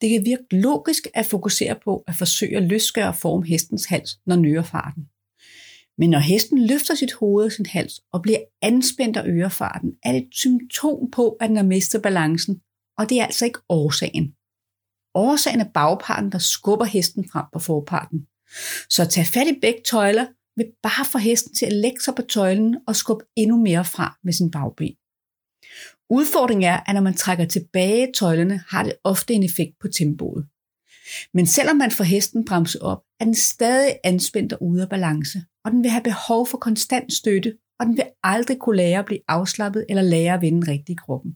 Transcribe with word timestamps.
Det 0.00 0.10
kan 0.10 0.24
virke 0.24 0.44
logisk 0.50 1.06
at 1.14 1.26
fokusere 1.26 1.76
på 1.84 2.04
at 2.06 2.14
forsøge 2.14 2.56
at 2.56 2.62
løsgøre 2.62 3.08
og 3.08 3.16
forme 3.16 3.46
hestens 3.46 3.84
hals, 3.84 4.18
når 4.26 4.36
nører 4.36 4.62
farten. 4.62 5.08
Men 5.98 6.10
når 6.10 6.18
hesten 6.18 6.66
løfter 6.66 6.94
sit 6.94 7.12
hoved 7.12 7.44
og 7.44 7.52
sin 7.52 7.66
hals 7.66 8.00
og 8.12 8.22
bliver 8.22 8.38
anspændt 8.62 9.16
af 9.16 9.24
ørefarten, 9.26 9.92
er 10.04 10.12
det 10.12 10.22
et 10.22 10.28
symptom 10.32 11.10
på, 11.10 11.36
at 11.40 11.48
den 11.48 11.56
har 11.56 11.64
mistet 11.64 12.02
balancen, 12.02 12.60
og 12.98 13.08
det 13.08 13.20
er 13.20 13.24
altså 13.24 13.44
ikke 13.44 13.58
årsagen. 13.68 14.34
Årsagen 15.14 15.60
er 15.60 15.70
bagparten, 15.74 16.32
der 16.32 16.38
skubber 16.38 16.84
hesten 16.84 17.28
frem 17.32 17.46
på 17.52 17.58
forparten. 17.58 18.26
Så 18.90 19.02
at 19.02 19.08
tage 19.08 19.26
fat 19.26 19.46
i 19.46 19.60
begge 19.60 19.80
tøjler 19.90 20.26
vil 20.56 20.66
bare 20.82 21.04
få 21.12 21.18
hesten 21.18 21.54
til 21.54 21.66
at 21.66 21.72
lægge 21.72 22.00
sig 22.00 22.14
på 22.14 22.22
tøjlen 22.22 22.76
og 22.86 22.96
skubbe 22.96 23.24
endnu 23.36 23.56
mere 23.56 23.84
fra 23.84 24.18
med 24.24 24.32
sin 24.32 24.50
bagben. 24.50 24.96
Udfordringen 26.10 26.70
er, 26.70 26.80
at 26.88 26.94
når 26.94 27.02
man 27.02 27.14
trækker 27.14 27.44
tilbage 27.44 28.12
tøjlerne, 28.12 28.62
har 28.68 28.82
det 28.82 28.92
ofte 29.04 29.34
en 29.34 29.42
effekt 29.42 29.72
på 29.80 29.88
tempoet. 29.88 30.46
Men 31.34 31.46
selvom 31.46 31.76
man 31.76 31.90
får 31.90 32.04
hesten 32.04 32.44
bremset 32.44 32.80
op, 32.80 33.02
er 33.20 33.24
den 33.24 33.34
stadig 33.34 33.98
anspændt 34.04 34.52
og 34.52 34.62
ude 34.62 34.82
af 34.82 34.88
balance, 34.88 35.42
og 35.64 35.70
den 35.72 35.82
vil 35.82 35.90
have 35.90 36.02
behov 36.02 36.46
for 36.46 36.58
konstant 36.58 37.12
støtte, 37.12 37.54
og 37.80 37.86
den 37.86 37.96
vil 37.96 38.06
aldrig 38.22 38.58
kunne 38.58 38.76
lære 38.76 38.98
at 38.98 39.04
blive 39.06 39.20
afslappet 39.28 39.84
eller 39.88 40.02
lære 40.02 40.34
at 40.34 40.42
vende 40.42 40.72
rigtigt 40.72 40.90
i 40.90 41.02
kroppen. 41.06 41.32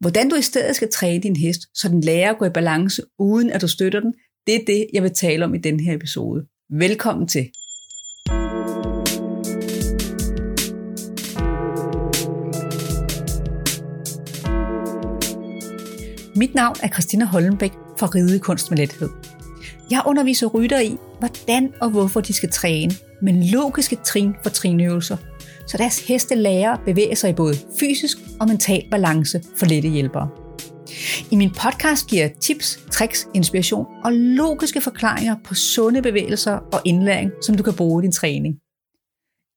Hvordan 0.00 0.28
du 0.28 0.36
i 0.36 0.42
stedet 0.42 0.76
skal 0.76 0.92
træne 0.92 1.22
din 1.22 1.36
hest, 1.36 1.60
så 1.74 1.88
den 1.88 2.00
lærer 2.00 2.30
at 2.30 2.38
gå 2.38 2.44
i 2.44 2.50
balance, 2.50 3.02
uden 3.18 3.50
at 3.50 3.60
du 3.60 3.68
støtter 3.68 4.00
den, 4.00 4.14
det 4.46 4.54
er 4.54 4.64
det, 4.66 4.86
jeg 4.92 5.02
vil 5.02 5.14
tale 5.14 5.44
om 5.44 5.54
i 5.54 5.58
den 5.58 5.80
her 5.80 5.94
episode. 5.94 6.46
Velkommen 6.70 7.28
til. 7.28 7.50
Mit 16.36 16.54
navn 16.54 16.76
er 16.82 16.88
Christina 16.88 17.24
Hollenbæk 17.24 17.72
fra 17.98 18.06
Ride 18.06 18.38
Kunst 18.38 18.70
med 18.70 18.78
Lethed. 18.78 19.08
Jeg 19.90 20.02
underviser 20.06 20.46
rytter 20.46 20.80
i, 20.80 20.96
hvordan 21.18 21.72
og 21.80 21.90
hvorfor 21.90 22.20
de 22.20 22.32
skal 22.32 22.50
træne, 22.50 22.92
med 23.22 23.50
logiske 23.52 23.96
trin 24.04 24.34
for 24.42 24.50
trinøvelser, 24.50 25.16
så 25.66 25.76
deres 25.78 26.06
heste 26.06 26.34
lærer 26.34 26.76
bevæge 26.84 27.16
sig 27.16 27.30
i 27.30 27.32
både 27.32 27.54
fysisk 27.80 28.18
og 28.40 28.48
mental 28.48 28.82
balance 28.90 29.42
for 29.56 29.66
lette 29.66 29.88
hjælpere. 29.88 30.30
I 31.30 31.36
min 31.36 31.50
podcast 31.50 32.06
giver 32.06 32.22
jeg 32.22 32.32
tips, 32.40 32.80
tricks, 32.90 33.28
inspiration 33.34 33.86
og 34.04 34.12
logiske 34.12 34.80
forklaringer 34.80 35.36
på 35.44 35.54
sunde 35.54 36.02
bevægelser 36.02 36.52
og 36.52 36.80
indlæring, 36.84 37.30
som 37.42 37.56
du 37.56 37.62
kan 37.62 37.74
bruge 37.76 38.02
i 38.02 38.04
din 38.04 38.12
træning. 38.12 38.54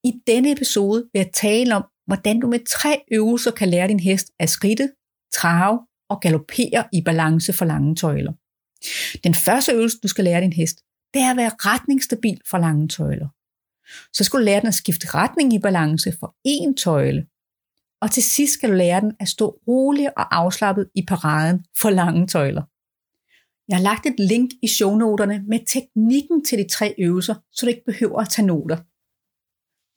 I 0.03 0.12
denne 0.28 0.52
episode 0.52 1.03
vil 1.14 1.19
jeg 1.19 1.31
tale 1.34 1.75
om, 1.75 1.84
hvordan 2.08 2.39
du 2.39 2.47
med 2.47 2.59
tre 2.69 3.02
øvelser 3.12 3.52
kan 3.52 3.69
lære 3.69 3.88
din 3.88 4.00
hest 4.00 4.28
at 4.39 4.50
skridte, 4.50 4.89
trave 5.34 5.80
og 6.09 6.22
galoppere 6.22 6.83
i 6.94 7.02
balance 7.02 7.53
for 7.53 7.66
lange 7.66 7.95
tøjler. 7.95 8.33
Den 9.23 9.33
første 9.33 9.72
øvelse, 9.72 9.97
du 10.03 10.08
skal 10.08 10.23
lære 10.23 10.41
din 10.41 10.53
hest, 10.53 10.77
det 11.13 11.22
er 11.22 11.31
at 11.31 11.38
være 11.38 11.52
retningsstabil 11.59 12.41
for 12.50 12.58
lange 12.58 12.88
tøjler. 12.88 13.27
Så 14.13 14.23
skal 14.23 14.39
du 14.39 14.44
lære 14.44 14.59
den 14.59 14.67
at 14.67 14.73
skifte 14.73 15.08
retning 15.13 15.53
i 15.53 15.59
balance 15.59 16.13
for 16.19 16.35
én 16.47 16.83
tøjle. 16.83 17.25
Og 18.02 18.11
til 18.11 18.23
sidst 18.23 18.53
skal 18.53 18.69
du 18.69 18.75
lære 18.75 19.02
den 19.02 19.13
at 19.19 19.28
stå 19.28 19.59
rolig 19.67 20.17
og 20.17 20.35
afslappet 20.35 20.89
i 20.95 21.05
paraden 21.08 21.66
for 21.81 21.89
lange 21.89 22.28
tøjler. 22.28 22.63
Jeg 23.67 23.78
har 23.78 23.83
lagt 23.83 24.05
et 24.05 24.19
link 24.19 24.52
i 24.63 24.67
shownoterne 24.67 25.44
med 25.47 25.59
teknikken 25.66 26.45
til 26.45 26.58
de 26.58 26.69
tre 26.69 26.95
øvelser, 27.00 27.35
så 27.52 27.66
du 27.66 27.69
ikke 27.69 27.85
behøver 27.85 28.19
at 28.19 28.30
tage 28.30 28.45
noter. 28.45 28.78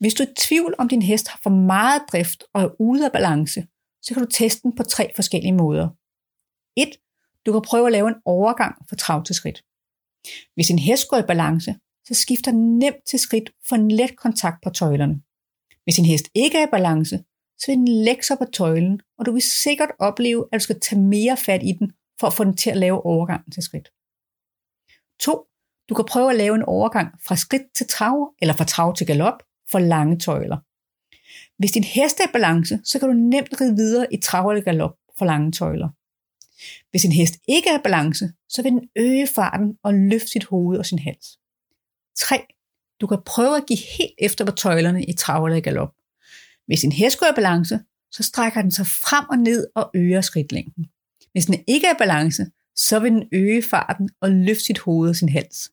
Hvis 0.00 0.14
du 0.14 0.22
er 0.22 0.26
i 0.26 0.34
tvivl 0.38 0.74
om 0.78 0.88
din 0.88 1.02
hest 1.02 1.28
har 1.28 1.40
for 1.42 1.50
meget 1.50 2.02
drift 2.12 2.44
og 2.54 2.62
er 2.62 2.80
ude 2.80 3.04
af 3.04 3.12
balance, 3.12 3.66
så 4.02 4.14
kan 4.14 4.22
du 4.22 4.28
teste 4.30 4.62
den 4.62 4.76
på 4.76 4.82
tre 4.82 5.12
forskellige 5.16 5.52
måder. 5.52 5.88
1. 6.76 6.88
Du 7.46 7.52
kan 7.52 7.62
prøve 7.62 7.86
at 7.86 7.92
lave 7.92 8.08
en 8.08 8.22
overgang 8.24 8.74
fra 8.88 8.96
trav 8.96 9.24
til 9.24 9.34
skridt. 9.34 9.64
Hvis 10.54 10.70
en 10.70 10.78
hest 10.78 11.08
går 11.08 11.16
i 11.16 11.26
balance, 11.32 11.74
så 12.06 12.14
skifter 12.14 12.50
den 12.50 12.78
nemt 12.78 13.02
til 13.10 13.18
skridt 13.18 13.50
for 13.68 13.76
en 13.76 13.90
let 13.90 14.16
kontakt 14.16 14.56
på 14.62 14.70
tøjlerne. 14.70 15.22
Hvis 15.84 15.98
en 15.98 16.04
hest 16.04 16.26
ikke 16.34 16.58
er 16.58 16.66
i 16.66 16.70
balance, 16.70 17.24
så 17.58 17.64
vil 17.66 17.76
den 17.76 17.88
lægge 17.88 18.22
sig 18.22 18.38
på 18.38 18.44
tøjlen, 18.44 19.00
og 19.18 19.26
du 19.26 19.32
vil 19.32 19.42
sikkert 19.42 19.90
opleve, 19.98 20.48
at 20.52 20.58
du 20.58 20.62
skal 20.62 20.80
tage 20.80 21.00
mere 21.00 21.36
fat 21.36 21.62
i 21.62 21.72
den, 21.72 21.92
for 22.20 22.26
at 22.26 22.32
få 22.34 22.44
den 22.44 22.56
til 22.56 22.70
at 22.70 22.76
lave 22.76 23.06
overgangen 23.06 23.52
til 23.52 23.62
skridt. 23.62 23.88
2. 25.20 25.46
Du 25.88 25.94
kan 25.94 26.04
prøve 26.04 26.30
at 26.30 26.36
lave 26.36 26.54
en 26.54 26.62
overgang 26.62 27.08
fra 27.26 27.36
skridt 27.36 27.62
til 27.74 27.86
trav, 27.88 28.34
eller 28.42 28.54
fra 28.54 28.64
trav 28.64 28.96
til 28.96 29.06
galop, 29.06 29.42
for 29.70 29.78
lange 29.78 30.18
tøjler. 30.18 30.58
Hvis 31.58 31.72
din 31.72 31.84
hest 31.84 32.20
er 32.20 32.28
i 32.28 32.32
balance, 32.32 32.80
så 32.84 32.98
kan 32.98 33.08
du 33.08 33.14
nemt 33.14 33.60
ride 33.60 33.76
videre 33.76 34.14
i 34.14 34.16
trav 34.16 34.48
eller 34.48 34.64
galop 34.64 34.94
for 35.18 35.24
lange 35.24 35.52
tøjler. 35.52 35.88
Hvis 36.90 37.04
en 37.04 37.12
hest 37.12 37.34
ikke 37.48 37.68
er 37.68 37.78
i 37.78 37.82
balance, 37.82 38.32
så 38.48 38.62
vil 38.62 38.72
den 38.72 38.88
øge 38.96 39.28
farten 39.34 39.78
og 39.82 39.94
løfte 39.94 40.28
sit 40.28 40.44
hoved 40.44 40.78
og 40.78 40.86
sin 40.86 40.98
hals. 40.98 41.38
3. 42.16 42.46
Du 43.00 43.06
kan 43.06 43.18
prøve 43.26 43.56
at 43.56 43.66
give 43.66 43.78
helt 43.98 44.14
efter 44.18 44.44
på 44.44 44.52
tøjlerne 44.52 45.04
i 45.04 45.12
trav 45.12 45.44
eller 45.44 45.60
galop. 45.60 45.94
Hvis 46.66 46.84
en 46.84 46.92
hest 46.92 47.18
går 47.18 47.26
i 47.26 47.34
balance, 47.34 47.80
så 48.12 48.22
strækker 48.22 48.62
den 48.62 48.70
sig 48.70 48.86
frem 48.86 49.24
og 49.30 49.38
ned 49.38 49.66
og 49.74 49.90
øger 49.94 50.20
skridtlængden. 50.20 50.86
Hvis 51.32 51.46
den 51.46 51.64
ikke 51.68 51.86
er 51.86 51.94
i 51.94 51.98
balance, 51.98 52.46
så 52.76 52.98
vil 52.98 53.12
den 53.12 53.28
øge 53.32 53.62
farten 53.62 54.10
og 54.20 54.30
løfte 54.30 54.64
sit 54.64 54.78
hoved 54.78 55.08
og 55.10 55.16
sin 55.16 55.28
hals. 55.28 55.70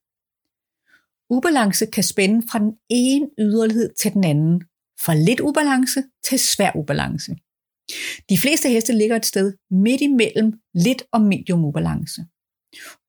Ubalance 1.29 1.85
kan 1.85 2.03
spænde 2.03 2.47
fra 2.51 2.59
den 2.59 2.73
ene 2.89 3.29
yderlighed 3.39 3.93
til 3.93 4.13
den 4.13 4.23
anden, 4.23 4.63
fra 4.99 5.15
lidt 5.15 5.39
ubalance 5.39 6.03
til 6.23 6.39
svær 6.39 6.71
ubalance. 6.75 7.35
De 8.29 8.37
fleste 8.37 8.69
heste 8.69 8.93
ligger 8.93 9.15
et 9.15 9.25
sted 9.25 9.53
midt 9.71 10.01
imellem 10.01 10.53
lidt 10.73 11.03
og 11.11 11.21
medium 11.21 11.65
ubalance. 11.65 12.21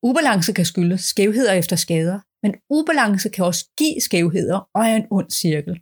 Ubalance 0.03 0.53
kan 0.53 0.65
skyldes 0.65 1.01
skævheder 1.01 1.53
efter 1.53 1.75
skader, 1.75 2.19
men 2.43 2.55
ubalance 2.69 3.29
kan 3.29 3.45
også 3.45 3.65
give 3.77 4.01
skævheder 4.01 4.69
og 4.75 4.81
er 4.85 4.95
en 4.95 5.07
ond 5.11 5.29
cirkel. 5.29 5.79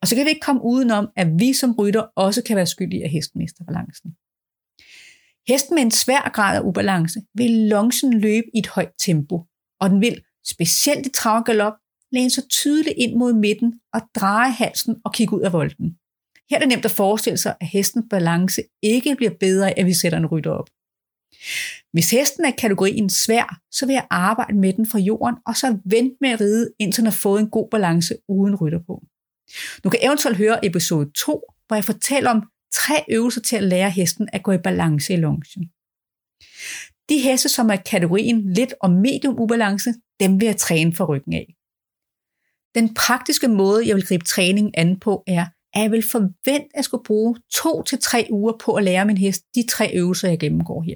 Og 0.00 0.08
så 0.08 0.16
kan 0.16 0.24
vi 0.24 0.30
ikke 0.30 0.40
komme 0.40 0.62
udenom, 0.64 1.08
at 1.16 1.28
vi 1.38 1.52
som 1.52 1.74
rytter 1.78 2.00
også 2.16 2.42
kan 2.42 2.56
være 2.56 2.66
skyldige, 2.66 3.04
at 3.04 3.10
hesten 3.10 3.38
mister 3.38 3.64
balancen. 3.64 4.10
Hesten 5.48 5.74
med 5.74 5.82
en 5.82 5.90
svær 5.90 6.30
grad 6.34 6.56
af 6.56 6.60
ubalance 6.60 7.20
vil 7.34 7.50
longen 7.50 8.20
løbe 8.20 8.46
i 8.54 8.58
et 8.58 8.66
højt 8.66 8.92
tempo, 8.98 9.44
og 9.80 9.90
den 9.90 10.00
vil, 10.00 10.22
specielt 10.46 11.06
i 11.06 11.10
travgalop, 11.10 11.72
læne 12.12 12.30
sig 12.30 12.44
tydeligt 12.48 12.94
ind 12.98 13.14
mod 13.16 13.32
midten 13.32 13.80
og 13.94 14.00
dreje 14.14 14.50
halsen 14.50 14.96
og 15.04 15.12
kigge 15.14 15.36
ud 15.36 15.42
af 15.42 15.52
volden. 15.52 15.98
Her 16.50 16.56
er 16.56 16.58
det 16.58 16.68
nemt 16.68 16.84
at 16.84 16.90
forestille 16.90 17.36
sig, 17.36 17.56
at 17.60 17.66
hestens 17.66 18.04
balance 18.10 18.62
ikke 18.82 19.16
bliver 19.16 19.32
bedre 19.40 19.78
at 19.78 19.86
vi 19.86 19.94
sætter 19.94 20.18
en 20.18 20.26
rytter 20.26 20.50
op. 20.50 20.68
Hvis 21.92 22.10
hesten 22.10 22.44
er 22.44 22.50
kategorien 22.50 23.10
svær, 23.10 23.60
så 23.70 23.86
vil 23.86 23.92
jeg 23.92 24.06
arbejde 24.10 24.58
med 24.58 24.72
den 24.72 24.86
fra 24.86 24.98
jorden, 24.98 25.36
og 25.46 25.56
så 25.56 25.78
vente 25.84 26.16
med 26.20 26.30
at 26.30 26.40
ride, 26.40 26.70
indtil 26.78 27.00
den 27.00 27.10
har 27.10 27.18
fået 27.22 27.40
en 27.40 27.50
god 27.50 27.68
balance 27.70 28.14
uden 28.28 28.56
rytter 28.56 28.80
på. 28.86 29.02
Du 29.84 29.90
kan 29.90 30.00
eventuelt 30.02 30.36
høre 30.36 30.66
episode 30.66 31.10
2, 31.10 31.42
hvor 31.66 31.76
jeg 31.76 31.84
fortæller 31.84 32.30
om 32.30 32.42
tre 32.72 33.04
øvelser 33.08 33.40
til 33.40 33.56
at 33.56 33.62
lære 33.62 33.90
hesten 33.90 34.28
at 34.32 34.42
gå 34.42 34.52
i 34.52 34.58
balance 34.58 35.12
i 35.12 35.16
longen. 35.16 35.70
De 37.08 37.18
heste, 37.18 37.48
som 37.48 37.70
er 37.70 37.76
kategorien 37.76 38.52
lidt 38.52 38.74
og 38.80 38.90
medium 38.90 39.40
ubalance, 39.40 39.94
dem 40.20 40.40
vil 40.40 40.46
jeg 40.46 40.56
træne 40.56 40.94
for 40.94 41.04
ryggen 41.04 41.32
af. 41.32 41.54
Den 42.74 42.94
praktiske 42.94 43.48
måde, 43.48 43.88
jeg 43.88 43.96
vil 43.96 44.06
gribe 44.06 44.24
træningen 44.24 44.74
an 44.76 45.00
på, 45.00 45.24
er, 45.26 45.46
at 45.74 45.82
jeg 45.82 45.90
vil 45.90 46.04
forvente, 46.10 46.50
at 46.50 46.76
jeg 46.76 46.84
skulle 46.84 47.04
bruge 47.04 47.36
to 47.52 47.82
til 47.82 47.98
tre 47.98 48.28
uger 48.30 48.52
på 48.64 48.74
at 48.74 48.84
lære 48.84 49.04
min 49.04 49.18
hest 49.18 49.42
de 49.54 49.66
tre 49.66 49.90
øvelser, 49.94 50.28
jeg 50.28 50.38
gennemgår 50.38 50.82
her. 50.82 50.94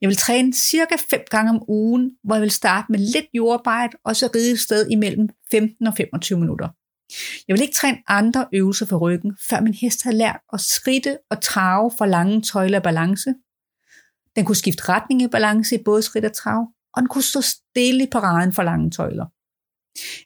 Jeg 0.00 0.08
vil 0.08 0.16
træne 0.16 0.52
cirka 0.52 0.94
5 1.10 1.20
gange 1.30 1.50
om 1.50 1.62
ugen, 1.68 2.10
hvor 2.24 2.34
jeg 2.34 2.42
vil 2.42 2.50
starte 2.50 2.92
med 2.92 2.98
lidt 2.98 3.26
jordarbejde, 3.34 3.96
og 4.04 4.16
så 4.16 4.30
ride 4.34 4.52
et 4.52 4.60
sted 4.60 4.86
imellem 4.90 5.28
15 5.50 5.86
og 5.86 5.94
25 5.96 6.40
minutter. 6.40 6.68
Jeg 7.48 7.54
vil 7.54 7.62
ikke 7.62 7.74
træne 7.74 7.98
andre 8.08 8.46
øvelser 8.52 8.86
for 8.86 8.98
ryggen, 8.98 9.36
før 9.50 9.60
min 9.60 9.74
hest 9.74 10.02
havde 10.02 10.16
lært 10.16 10.40
at 10.52 10.60
skridte 10.60 11.18
og 11.30 11.40
trave 11.42 11.90
for 11.98 12.06
lange 12.06 12.42
tøjler 12.42 12.78
af 12.78 12.82
balance. 12.82 13.34
Den 14.36 14.44
kunne 14.44 14.56
skifte 14.56 14.88
retning 14.88 15.22
i 15.22 15.28
balance 15.28 15.74
i 15.74 15.82
både 15.84 16.02
skridt 16.02 16.24
og 16.24 16.32
trav, 16.32 16.66
og 16.94 17.00
den 17.00 17.08
kunne 17.08 17.22
stå 17.22 17.40
stille 17.40 18.04
i 18.04 18.08
paraden 18.12 18.52
for 18.52 18.62
lange 18.62 18.90
tøjler. 18.90 19.26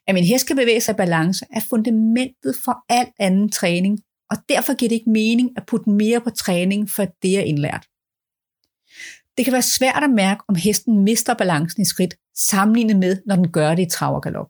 At 0.07 0.13
min 0.13 0.23
hest 0.23 0.47
kan 0.47 0.55
bevæge 0.55 0.81
sig 0.81 0.93
i 0.93 0.95
balance 0.95 1.45
er 1.53 1.61
fundamentet 1.69 2.55
for 2.65 2.75
al 2.89 3.07
anden 3.19 3.49
træning, 3.49 3.99
og 4.31 4.37
derfor 4.49 4.75
giver 4.75 4.89
det 4.89 4.95
ikke 4.95 5.09
mening 5.09 5.49
at 5.57 5.65
putte 5.65 5.89
mere 5.89 6.21
på 6.21 6.29
træning, 6.29 6.89
for 6.89 7.05
det 7.21 7.37
er 7.37 7.41
indlært. 7.41 7.87
Det 9.37 9.45
kan 9.45 9.53
være 9.53 9.61
svært 9.61 10.03
at 10.03 10.09
mærke, 10.09 10.43
om 10.47 10.55
hesten 10.55 11.03
mister 11.03 11.33
balancen 11.33 11.81
i 11.81 11.85
skridt, 11.85 12.15
sammenlignet 12.35 12.97
med, 12.97 13.17
når 13.25 13.35
den 13.35 13.51
gør 13.51 13.75
det 13.75 13.85
i 13.85 13.89
trav 13.89 14.15
og 14.15 14.21
galop. 14.21 14.47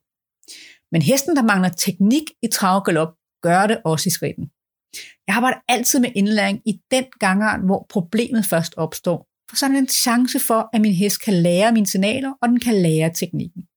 Men 0.92 1.02
hesten, 1.02 1.36
der 1.36 1.44
mangler 1.44 1.70
teknik 1.70 2.24
i 2.44 2.48
trav 2.48 2.76
og 2.76 2.86
galop, 2.86 3.14
gør 3.42 3.68
det 3.68 3.82
også 3.86 4.10
i 4.10 4.12
skridten. 4.12 4.50
Jeg 5.28 5.36
arbejder 5.36 5.58
altid 5.68 6.00
med 6.00 6.12
indlæring 6.16 6.62
i 6.66 6.80
den 6.92 7.06
gangart, 7.20 7.66
hvor 7.66 7.86
problemet 7.90 8.46
først 8.46 8.74
opstår, 8.78 9.28
for 9.50 9.56
så 9.56 9.66
er 9.66 9.70
der 9.70 9.78
en 9.78 9.88
chance 9.88 10.40
for, 10.40 10.70
at 10.74 10.82
min 10.82 10.94
hest 10.94 11.22
kan 11.22 11.34
lære 11.34 11.72
mine 11.72 11.88
signaler, 11.88 12.34
og 12.42 12.50
den 12.50 12.60
kan 12.60 12.76
lære 12.76 13.14
teknikken. 13.14 13.68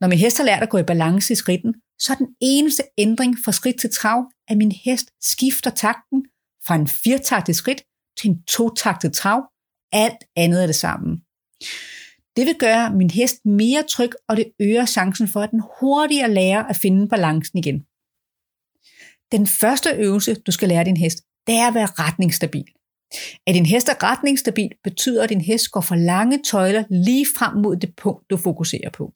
Når 0.00 0.08
min 0.08 0.18
hest 0.18 0.36
har 0.36 0.44
lært 0.44 0.62
at 0.62 0.68
gå 0.68 0.78
i 0.78 0.82
balance 0.82 1.32
i 1.32 1.36
skridten, 1.36 1.74
så 1.98 2.12
er 2.12 2.16
den 2.16 2.28
eneste 2.40 2.82
ændring 2.98 3.36
fra 3.44 3.52
skridt 3.52 3.80
til 3.80 3.90
trav, 3.92 4.32
at 4.48 4.56
min 4.56 4.72
hest 4.72 5.10
skifter 5.20 5.70
takten 5.70 6.24
fra 6.66 6.74
en 6.74 6.86
firtaktet 6.86 7.56
skridt 7.56 7.82
til 8.18 8.30
en 8.30 8.42
totaktet 8.42 9.12
trav. 9.12 9.42
Alt 9.92 10.24
andet 10.36 10.62
er 10.62 10.66
det 10.66 10.74
samme. 10.74 11.20
Det 12.36 12.46
vil 12.46 12.54
gøre 12.58 12.94
min 12.94 13.10
hest 13.10 13.36
mere 13.44 13.82
tryg, 13.82 14.10
og 14.28 14.36
det 14.36 14.52
øger 14.60 14.86
chancen 14.86 15.28
for, 15.28 15.40
at 15.40 15.50
den 15.50 15.62
hurtigere 15.80 16.30
lærer 16.30 16.62
at 16.62 16.76
finde 16.76 17.08
balancen 17.08 17.58
igen. 17.58 17.80
Den 19.32 19.46
første 19.46 19.90
øvelse, 19.90 20.34
du 20.34 20.52
skal 20.52 20.68
lære 20.68 20.84
din 20.84 20.96
hest, 20.96 21.18
det 21.46 21.54
er 21.54 21.68
at 21.68 21.74
være 21.74 21.86
retningsstabil. 21.86 22.66
At 23.46 23.54
din 23.54 23.66
hest 23.66 23.88
er 23.88 24.02
retningsstabil, 24.02 24.70
betyder, 24.84 25.22
at 25.22 25.28
din 25.28 25.40
hest 25.40 25.70
går 25.70 25.80
for 25.80 25.94
lange 25.94 26.42
tøjler 26.42 26.84
lige 26.90 27.26
frem 27.38 27.56
mod 27.56 27.76
det 27.76 27.96
punkt, 27.96 28.30
du 28.30 28.36
fokuserer 28.36 28.90
på. 28.90 29.12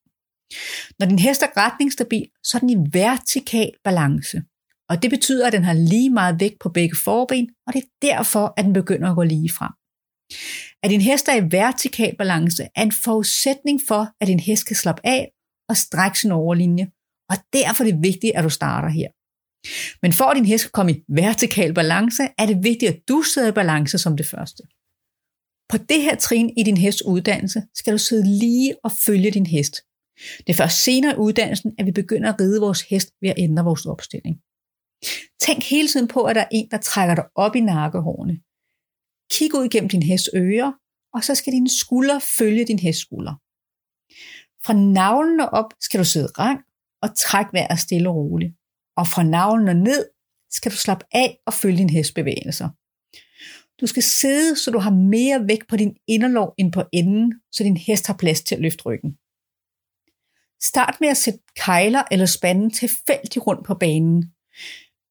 Når 0.99 1.07
din 1.07 1.19
hest 1.19 1.43
er 1.43 1.57
retningsstabil, 1.57 2.27
så 2.43 2.57
er 2.57 2.61
den 2.61 2.71
i 2.71 2.89
vertikal 2.93 3.71
balance. 3.85 4.43
Og 4.89 5.03
det 5.03 5.11
betyder, 5.11 5.47
at 5.47 5.53
den 5.53 5.65
har 5.65 5.73
lige 5.73 6.11
meget 6.11 6.41
vægt 6.41 6.59
på 6.61 6.69
begge 6.69 6.97
forben, 6.97 7.51
og 7.67 7.73
det 7.73 7.83
er 7.83 7.89
derfor, 8.03 8.55
at 8.57 8.65
den 8.65 8.73
begynder 8.73 9.11
at 9.11 9.17
gå 9.17 9.23
lige 9.23 9.51
frem. 9.51 9.73
At 10.83 10.91
din 10.91 11.01
hest 11.01 11.29
er 11.29 11.35
i 11.35 11.53
vertikal 11.53 12.17
balance 12.17 12.63
er 12.77 12.83
en 12.83 12.93
forudsætning 12.93 13.81
for, 13.89 14.09
at 14.21 14.29
din 14.29 14.41
hest 14.41 14.67
kan 14.67 14.77
slappe 14.77 15.07
af 15.07 15.31
og 15.69 15.77
strække 15.77 16.19
sin 16.19 16.33
overlinje, 16.33 16.91
og 17.31 17.37
derfor 17.53 17.85
er 17.85 17.89
det 17.89 18.03
vigtigt, 18.03 18.33
at 18.35 18.45
du 18.45 18.51
starter 18.51 18.89
her. 18.89 19.09
Men 20.03 20.13
for 20.13 20.25
at 20.25 20.37
din 20.37 20.45
hest 20.45 20.63
skal 20.63 20.73
komme 20.73 20.93
i 20.93 21.03
vertikal 21.09 21.75
balance, 21.75 22.23
er 22.39 22.47
det 22.47 22.65
vigtigt, 22.65 22.93
at 22.93 23.01
du 23.09 23.23
sidder 23.23 23.49
i 23.49 23.53
balance 23.53 23.99
som 23.99 24.17
det 24.17 24.27
første. 24.27 24.63
På 25.71 25.77
det 25.89 26.03
her 26.03 26.17
trin 26.17 26.59
i 26.59 26.63
din 26.63 26.77
hests 26.77 27.05
uddannelse 27.05 27.63
skal 27.75 27.93
du 27.93 27.99
sidde 27.99 28.39
lige 28.39 28.75
og 28.85 28.93
følge 29.07 29.31
din 29.31 29.47
hest. 29.47 29.75
Det 30.45 30.51
er 30.51 30.55
først 30.63 30.85
senere 30.85 31.13
i 31.15 31.17
uddannelsen, 31.17 31.75
at 31.79 31.87
vi 31.87 31.93
begynder 31.93 32.33
at 32.33 32.41
ride 32.41 32.61
vores 32.61 32.83
hest 32.83 33.09
ved 33.21 33.31
at 33.31 33.39
ændre 33.39 33.65
vores 33.65 33.87
opstilling. 33.87 34.37
Tænk 35.45 35.63
hele 35.71 35.89
tiden 35.89 36.09
på, 36.09 36.21
at 36.25 36.37
der 36.37 36.43
er 36.43 36.49
en, 36.53 36.69
der 36.71 36.79
trækker 36.79 37.15
dig 37.15 37.25
op 37.35 37.57
i 37.57 37.61
nakkehårene. 37.61 38.37
Kig 39.33 39.55
ud 39.55 39.69
gennem 39.69 39.89
din 39.89 40.03
hests 40.03 40.31
ører, 40.35 40.73
og 41.15 41.25
så 41.25 41.35
skal 41.35 41.53
dine 41.53 41.71
skuldre 41.81 42.21
følge 42.39 42.65
din 42.65 42.79
hests 42.79 43.01
skulder. 43.01 43.35
Fra 44.65 44.73
navlen 44.73 45.41
og 45.41 45.49
op 45.49 45.71
skal 45.81 46.01
du 46.01 46.05
sidde 46.05 46.27
rang 46.27 46.61
og 47.03 47.09
træk 47.17 47.47
vejret 47.53 47.79
stille 47.79 48.09
og 48.09 48.17
roligt. 48.17 48.53
Og 48.97 49.07
fra 49.07 49.23
navlen 49.23 49.69
og 49.69 49.77
ned 49.77 50.03
skal 50.51 50.73
du 50.73 50.77
slappe 50.77 51.05
af 51.13 51.39
og 51.47 51.53
følge 51.53 51.79
din 51.79 51.91
hests 51.91 52.13
bevægelser. 52.13 52.69
Du 53.81 53.87
skal 53.87 54.03
sidde, 54.03 54.57
så 54.57 54.71
du 54.71 54.79
har 54.79 54.91
mere 54.91 55.49
vægt 55.49 55.69
på 55.69 55.77
din 55.77 55.97
inderlov 56.09 56.55
end 56.59 56.73
på 56.73 56.83
enden, 56.93 57.35
så 57.53 57.65
din 57.65 57.77
hest 57.77 58.07
har 58.07 58.17
plads 58.23 58.43
til 58.43 58.55
at 58.55 58.61
løfte 58.61 58.83
ryggen. 58.87 59.11
Start 60.65 60.97
med 61.01 61.09
at 61.09 61.17
sætte 61.17 61.41
kejler 61.57 62.03
eller 62.11 62.27
spanden 62.27 62.71
tilfældigt 62.71 63.47
rundt 63.47 63.67
på 63.67 63.75
banen. 63.75 64.25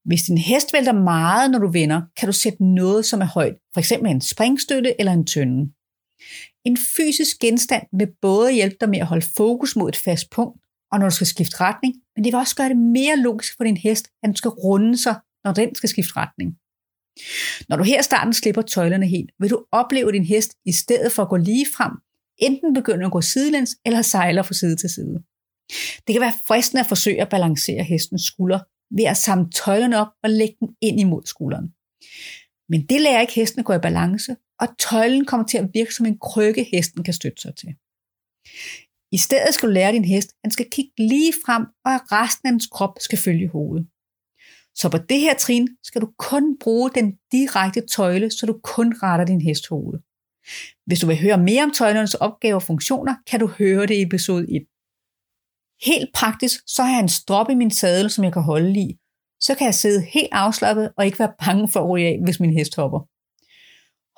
Hvis 0.05 0.21
din 0.21 0.37
hest 0.37 0.73
vælter 0.73 0.93
meget, 0.93 1.51
når 1.51 1.59
du 1.59 1.71
vender, 1.71 2.01
kan 2.17 2.27
du 2.27 2.33
sætte 2.33 2.63
noget, 2.65 3.05
som 3.05 3.21
er 3.21 3.25
højt, 3.25 3.55
f.eks. 3.75 3.91
en 3.91 4.21
springstøtte 4.21 4.99
eller 4.99 5.11
en 5.11 5.25
tønde. 5.25 5.71
En 6.65 6.77
fysisk 6.95 7.39
genstand 7.39 7.83
vil 7.97 8.07
både 8.21 8.51
hjælpe 8.51 8.75
dig 8.81 8.89
med 8.89 8.99
at 8.99 9.05
holde 9.05 9.25
fokus 9.37 9.75
mod 9.75 9.89
et 9.89 9.95
fast 9.95 10.29
punkt, 10.29 10.61
og 10.91 10.99
når 10.99 11.09
du 11.09 11.15
skal 11.15 11.27
skifte 11.27 11.61
retning, 11.61 11.95
men 12.15 12.23
det 12.23 12.31
vil 12.31 12.39
også 12.39 12.55
gøre 12.55 12.69
det 12.69 12.77
mere 12.77 13.17
logisk 13.17 13.57
for 13.57 13.63
din 13.63 13.77
hest, 13.77 14.07
at 14.23 14.27
den 14.27 14.35
skal 14.35 14.49
runde 14.49 14.97
sig, 14.97 15.15
når 15.43 15.53
den 15.53 15.75
skal 15.75 15.89
skifte 15.89 16.17
retning. 16.17 16.55
Når 17.69 17.77
du 17.77 17.83
her 17.83 17.99
i 17.99 18.03
starten 18.03 18.33
slipper 18.33 18.61
tøjlerne 18.61 19.07
helt, 19.07 19.31
vil 19.39 19.49
du 19.49 19.65
opleve 19.71 20.11
din 20.11 20.25
hest 20.25 20.51
i 20.65 20.71
stedet 20.71 21.11
for 21.11 21.23
at 21.23 21.29
gå 21.29 21.35
lige 21.35 21.65
frem, 21.77 21.91
enten 22.37 22.73
begynder 22.73 23.05
at 23.05 23.11
gå 23.11 23.21
sidelæns 23.21 23.75
eller 23.85 24.01
sejler 24.01 24.43
fra 24.43 24.53
side 24.53 24.75
til 24.75 24.89
side. 24.89 25.23
Det 26.07 26.13
kan 26.13 26.21
være 26.21 26.39
fristende 26.47 26.81
at 26.81 26.87
forsøge 26.87 27.21
at 27.21 27.29
balancere 27.29 27.83
hestens 27.83 28.21
skulder 28.21 28.59
ved 28.97 29.03
at 29.03 29.17
samle 29.17 29.49
tøjlerne 29.51 29.97
op 29.97 30.07
og 30.23 30.29
lægge 30.29 30.55
dem 30.59 30.69
ind 30.81 30.99
imod 30.99 31.23
skulderen. 31.25 31.67
Men 32.69 32.85
det 32.89 33.01
lærer 33.01 33.21
ikke 33.21 33.33
hesten 33.33 33.59
at 33.59 33.65
gå 33.65 33.73
i 33.73 33.79
balance, 33.79 34.35
og 34.59 34.67
tøjlen 34.79 35.25
kommer 35.25 35.47
til 35.47 35.57
at 35.57 35.69
virke 35.73 35.93
som 35.93 36.05
en 36.05 36.19
krykke, 36.19 36.67
hesten 36.71 37.03
kan 37.03 37.13
støtte 37.13 37.41
sig 37.41 37.55
til. 37.55 37.69
I 39.11 39.17
stedet 39.17 39.53
skal 39.53 39.69
du 39.69 39.73
lære 39.73 39.91
din 39.91 40.05
hest, 40.05 40.29
at 40.29 40.43
den 40.43 40.51
skal 40.51 40.69
kigge 40.71 40.91
lige 40.97 41.33
frem, 41.45 41.65
og 41.85 41.91
at 41.95 42.01
resten 42.11 42.47
af 42.47 42.51
dens 42.51 42.67
krop 42.67 42.95
skal 42.99 43.17
følge 43.17 43.47
hovedet. 43.47 43.87
Så 44.75 44.89
på 44.89 44.97
det 44.97 45.19
her 45.19 45.35
trin 45.37 45.67
skal 45.83 46.01
du 46.01 46.09
kun 46.17 46.59
bruge 46.59 46.89
den 46.95 47.17
direkte 47.31 47.81
tøjle, 47.95 48.31
så 48.31 48.45
du 48.45 48.59
kun 48.63 48.95
retter 49.03 49.25
din 49.25 49.41
hest 49.41 49.67
hoved. 49.67 49.99
Hvis 50.85 50.99
du 50.99 51.07
vil 51.07 51.21
høre 51.21 51.37
mere 51.37 51.63
om 51.63 51.71
tøjlernes 51.71 52.13
opgaver 52.13 52.55
og 52.55 52.63
funktioner, 52.63 53.15
kan 53.27 53.39
du 53.39 53.47
høre 53.47 53.85
det 53.85 53.95
i 53.95 54.01
episode 54.01 54.55
1. 54.55 54.65
Helt 55.85 56.09
praktisk, 56.13 56.59
så 56.67 56.83
har 56.83 56.91
jeg 56.91 56.99
en 56.99 57.09
strop 57.09 57.49
i 57.49 57.55
min 57.55 57.71
sadel, 57.71 58.09
som 58.09 58.23
jeg 58.23 58.33
kan 58.33 58.41
holde 58.41 58.79
i. 58.79 58.97
Så 59.39 59.55
kan 59.55 59.65
jeg 59.65 59.75
sidde 59.75 60.05
helt 60.13 60.29
afslappet 60.31 60.91
og 60.97 61.05
ikke 61.05 61.19
være 61.19 61.33
bange 61.45 61.71
for 61.71 61.79
at 61.79 61.89
ryge 61.89 62.07
af, 62.07 62.19
hvis 62.23 62.39
min 62.39 62.57
hest 62.57 62.75
hopper. 62.75 62.99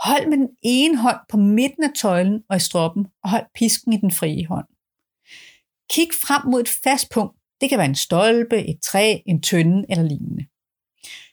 Hold 0.07 0.29
med 0.29 0.37
den 0.37 0.49
ene 0.63 0.97
hånd 0.97 1.17
på 1.29 1.37
midten 1.37 1.83
af 1.83 1.89
tøjlen 1.95 2.43
og 2.49 2.55
i 2.55 2.59
stroppen, 2.59 3.05
og 3.23 3.29
hold 3.29 3.45
pisken 3.55 3.93
i 3.93 3.97
den 3.97 4.11
frie 4.11 4.47
hånd. 4.47 4.67
Kig 5.89 6.09
frem 6.25 6.51
mod 6.51 6.61
et 6.61 6.69
fast 6.83 7.09
punkt. 7.13 7.35
Det 7.61 7.69
kan 7.69 7.77
være 7.77 7.87
en 7.87 7.95
stolpe, 7.95 8.57
et 8.69 8.79
træ, 8.83 9.19
en 9.25 9.41
tønde 9.41 9.85
eller 9.89 10.03
lignende. 10.03 10.45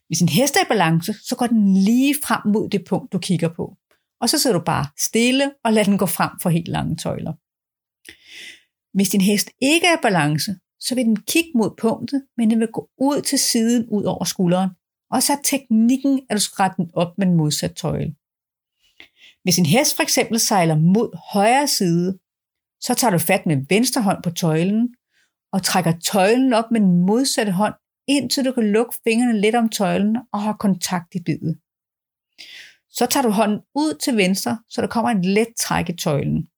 Hvis 0.06 0.20
en 0.20 0.28
hest 0.28 0.56
er 0.56 0.64
i 0.64 0.68
balance, 0.68 1.14
så 1.28 1.36
går 1.36 1.46
den 1.46 1.74
lige 1.74 2.14
frem 2.24 2.52
mod 2.52 2.68
det 2.68 2.84
punkt, 2.88 3.12
du 3.12 3.18
kigger 3.18 3.48
på. 3.48 3.76
Og 4.20 4.28
så 4.28 4.38
sidder 4.38 4.58
du 4.58 4.64
bare 4.64 4.86
stille 4.98 5.52
og 5.64 5.72
lader 5.72 5.84
den 5.84 5.98
gå 5.98 6.06
frem 6.06 6.30
for 6.42 6.50
helt 6.50 6.68
lange 6.68 6.96
tøjler. 6.96 7.32
Hvis 8.94 9.08
din 9.08 9.20
hest 9.20 9.50
ikke 9.60 9.86
er 9.86 9.98
i 9.98 10.02
balance, 10.02 10.56
så 10.80 10.94
vil 10.94 11.04
den 11.04 11.16
kigge 11.16 11.50
mod 11.54 11.70
punktet, 11.78 12.26
men 12.36 12.50
den 12.50 12.60
vil 12.60 12.68
gå 12.72 12.88
ud 12.98 13.22
til 13.22 13.38
siden 13.38 13.88
ud 13.88 14.04
over 14.04 14.24
skulderen. 14.24 14.70
Og 15.10 15.22
så 15.22 15.32
er 15.32 15.36
teknikken, 15.44 16.20
at 16.30 16.34
du 16.34 16.40
skal 16.40 16.62
rette 16.62 16.76
den 16.76 16.90
op 16.94 17.18
med 17.18 17.26
en 17.26 17.36
modsat 17.36 17.74
tøjle. 17.74 18.14
Hvis 19.42 19.58
en 19.58 19.66
hest 19.66 19.96
for 19.96 20.02
eksempel 20.02 20.40
sejler 20.40 20.76
mod 20.76 21.18
højre 21.32 21.68
side, 21.68 22.18
så 22.80 22.94
tager 22.94 23.10
du 23.10 23.18
fat 23.18 23.46
med 23.46 23.66
venstre 23.68 24.02
hånd 24.02 24.22
på 24.22 24.30
tøjlen 24.30 24.94
og 25.52 25.62
trækker 25.62 25.92
tøjlen 26.04 26.52
op 26.52 26.70
med 26.70 26.80
den 26.80 27.00
modsatte 27.00 27.52
hånd, 27.52 27.74
indtil 28.08 28.44
du 28.44 28.52
kan 28.52 28.72
lukke 28.72 28.96
fingrene 29.04 29.40
lidt 29.40 29.54
om 29.54 29.68
tøjlen 29.68 30.16
og 30.32 30.42
har 30.42 30.52
kontakt 30.52 31.14
i 31.14 31.22
bidet. 31.22 31.58
Så 32.90 33.06
tager 33.06 33.22
du 33.22 33.30
hånden 33.30 33.60
ud 33.74 33.98
til 34.04 34.16
venstre, 34.16 34.58
så 34.68 34.80
der 34.80 34.88
kommer 34.88 35.10
en 35.10 35.24
let 35.24 35.48
træk 35.60 35.88
i 35.88 35.96
tøjlen. 35.96 36.48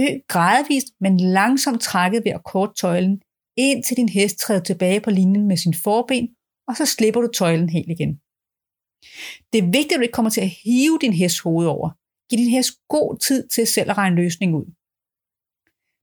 Ø 0.00 0.06
gradvist, 0.28 0.88
men 1.00 1.20
langsomt 1.20 1.80
trækket 1.80 2.24
ved 2.24 2.32
at 2.32 2.44
kort 2.44 2.76
tøjlen, 2.76 3.22
indtil 3.56 3.96
din 3.96 4.08
hest 4.08 4.38
træder 4.38 4.62
tilbage 4.62 5.00
på 5.00 5.10
linjen 5.10 5.48
med 5.48 5.56
sin 5.56 5.74
forben, 5.74 6.28
og 6.68 6.76
så 6.76 6.86
slipper 6.86 7.20
du 7.20 7.28
tøjlen 7.34 7.68
helt 7.68 7.90
igen. 7.90 8.12
Det 9.52 9.58
er 9.58 9.70
vigtigt, 9.78 9.92
at 9.92 9.98
du 9.98 10.02
ikke 10.02 10.12
kommer 10.12 10.30
til 10.30 10.40
at 10.40 10.54
hive 10.64 10.98
din 11.00 11.12
hest 11.12 11.40
hoved 11.40 11.66
over. 11.66 11.90
Giv 12.30 12.38
din 12.38 12.50
hest 12.50 12.72
god 12.88 13.18
tid 13.18 13.48
til 13.48 13.66
selv 13.66 13.90
at 13.90 13.98
regne 13.98 14.16
løsning 14.16 14.54
ud. 14.54 14.64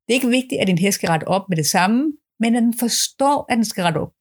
Det 0.03 0.09
er 0.13 0.19
ikke 0.19 0.35
vigtigt, 0.39 0.61
at 0.61 0.67
din 0.67 0.77
hest 0.77 0.95
skal 0.95 1.09
rette 1.09 1.27
op 1.27 1.49
med 1.49 1.57
det 1.57 1.65
samme, 1.65 2.13
men 2.39 2.55
at 2.55 2.63
den 2.63 2.73
forstår, 2.73 3.45
at 3.49 3.55
den 3.55 3.65
skal 3.65 3.83
rette 3.83 3.97
op. 3.97 4.13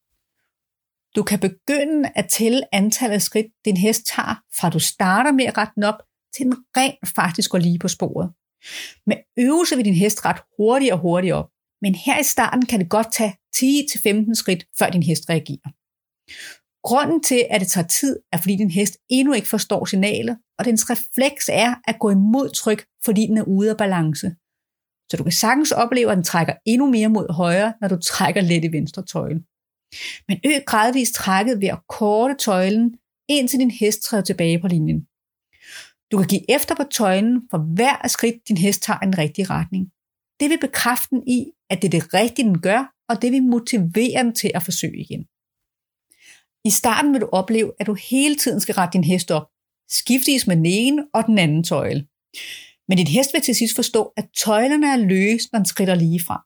Du 1.16 1.22
kan 1.22 1.40
begynde 1.40 2.10
at 2.14 2.28
tælle 2.28 2.74
antallet 2.74 3.14
af 3.14 3.22
skridt, 3.22 3.46
din 3.64 3.76
hest 3.76 4.06
tager, 4.06 4.34
fra 4.58 4.70
du 4.70 4.78
starter 4.78 5.32
med 5.32 5.44
at 5.44 5.58
rette 5.58 5.72
den 5.74 5.82
op, 5.82 6.00
til 6.34 6.44
den 6.44 6.54
rent 6.76 7.08
faktisk 7.14 7.50
går 7.50 7.58
lige 7.58 7.78
på 7.78 7.88
sporet. 7.88 8.32
Med 9.06 9.16
øvelse 9.38 9.76
vil 9.76 9.84
din 9.84 9.94
hest 9.94 10.24
ret 10.24 10.40
hurtigere 10.56 10.94
og 10.94 11.00
hurtigere 11.00 11.38
op, 11.38 11.50
men 11.82 11.94
her 11.94 12.20
i 12.20 12.22
starten 12.22 12.66
kan 12.66 12.80
det 12.80 12.88
godt 12.88 13.12
tage 13.12 13.36
10-15 13.56 14.34
skridt, 14.34 14.66
før 14.78 14.90
din 14.90 15.02
hest 15.02 15.30
reagerer. 15.30 15.70
Grunden 16.88 17.22
til, 17.22 17.46
at 17.50 17.60
det 17.60 17.68
tager 17.68 17.86
tid, 17.86 18.18
er 18.32 18.38
fordi 18.38 18.56
din 18.56 18.70
hest 18.70 18.98
endnu 19.08 19.32
ikke 19.32 19.48
forstår 19.48 19.84
signalet, 19.84 20.38
og 20.58 20.64
dens 20.64 20.90
refleks 20.90 21.50
er 21.52 21.74
at 21.84 21.98
gå 21.98 22.10
imod 22.10 22.50
tryk, 22.50 22.86
fordi 23.04 23.26
den 23.26 23.38
er 23.38 23.42
ude 23.42 23.70
af 23.70 23.76
balance. 23.76 24.28
Så 25.10 25.16
du 25.16 25.22
kan 25.22 25.32
sagtens 25.32 25.72
opleve, 25.72 26.10
at 26.10 26.16
den 26.16 26.24
trækker 26.24 26.54
endnu 26.66 26.86
mere 26.90 27.08
mod 27.08 27.32
højre, 27.32 27.74
når 27.80 27.88
du 27.88 27.98
trækker 28.00 28.40
let 28.40 28.64
i 28.64 28.72
venstre 28.72 29.04
tøjle. 29.04 29.40
Men 30.28 30.38
øg 30.46 30.64
gradvist 30.66 31.14
trækket 31.14 31.60
ved 31.60 31.68
at 31.68 31.78
korte 31.88 32.34
tøjlen, 32.34 32.98
indtil 33.28 33.58
din 33.58 33.70
hest 33.70 34.02
træder 34.02 34.22
tilbage 34.24 34.60
på 34.60 34.68
linjen. 34.68 35.06
Du 36.12 36.18
kan 36.18 36.26
give 36.26 36.50
efter 36.50 36.74
på 36.74 36.84
tøjlen 36.90 37.42
for 37.50 37.58
hver 37.58 38.08
skridt, 38.08 38.48
din 38.48 38.56
hest 38.56 38.82
tager 38.82 38.98
en 38.98 39.18
rigtig 39.18 39.50
retning. 39.50 39.90
Det 40.40 40.50
vil 40.50 40.58
bekræfte 40.60 41.08
den 41.10 41.28
i, 41.28 41.46
at 41.70 41.82
det 41.82 41.94
er 41.94 42.00
det 42.00 42.14
rigtige, 42.14 42.48
den 42.48 42.60
gør, 42.60 42.94
og 43.08 43.22
det 43.22 43.32
vil 43.32 43.42
motivere 43.42 44.22
den 44.24 44.34
til 44.34 44.50
at 44.54 44.62
forsøge 44.62 45.00
igen. 45.00 45.26
I 46.64 46.70
starten 46.70 47.12
vil 47.12 47.20
du 47.20 47.28
opleve, 47.32 47.72
at 47.80 47.86
du 47.86 47.94
hele 47.94 48.36
tiden 48.36 48.60
skal 48.60 48.74
rette 48.74 48.92
din 48.92 49.04
hest 49.04 49.30
op, 49.30 49.46
skiftes 49.88 50.46
med 50.46 50.56
den 50.56 50.66
ene 50.66 51.06
og 51.14 51.26
den 51.26 51.38
anden 51.38 51.64
tøjle. 51.64 52.06
Men 52.88 52.98
din 52.98 53.06
hest 53.06 53.30
vil 53.32 53.42
til 53.42 53.54
sidst 53.54 53.74
forstå, 53.74 54.12
at 54.16 54.28
tøjlerne 54.36 54.86
er 54.92 54.96
løse, 54.96 55.48
når 55.52 55.58
den 55.58 55.66
skrider 55.66 55.94
lige 55.94 56.20
frem. 56.20 56.40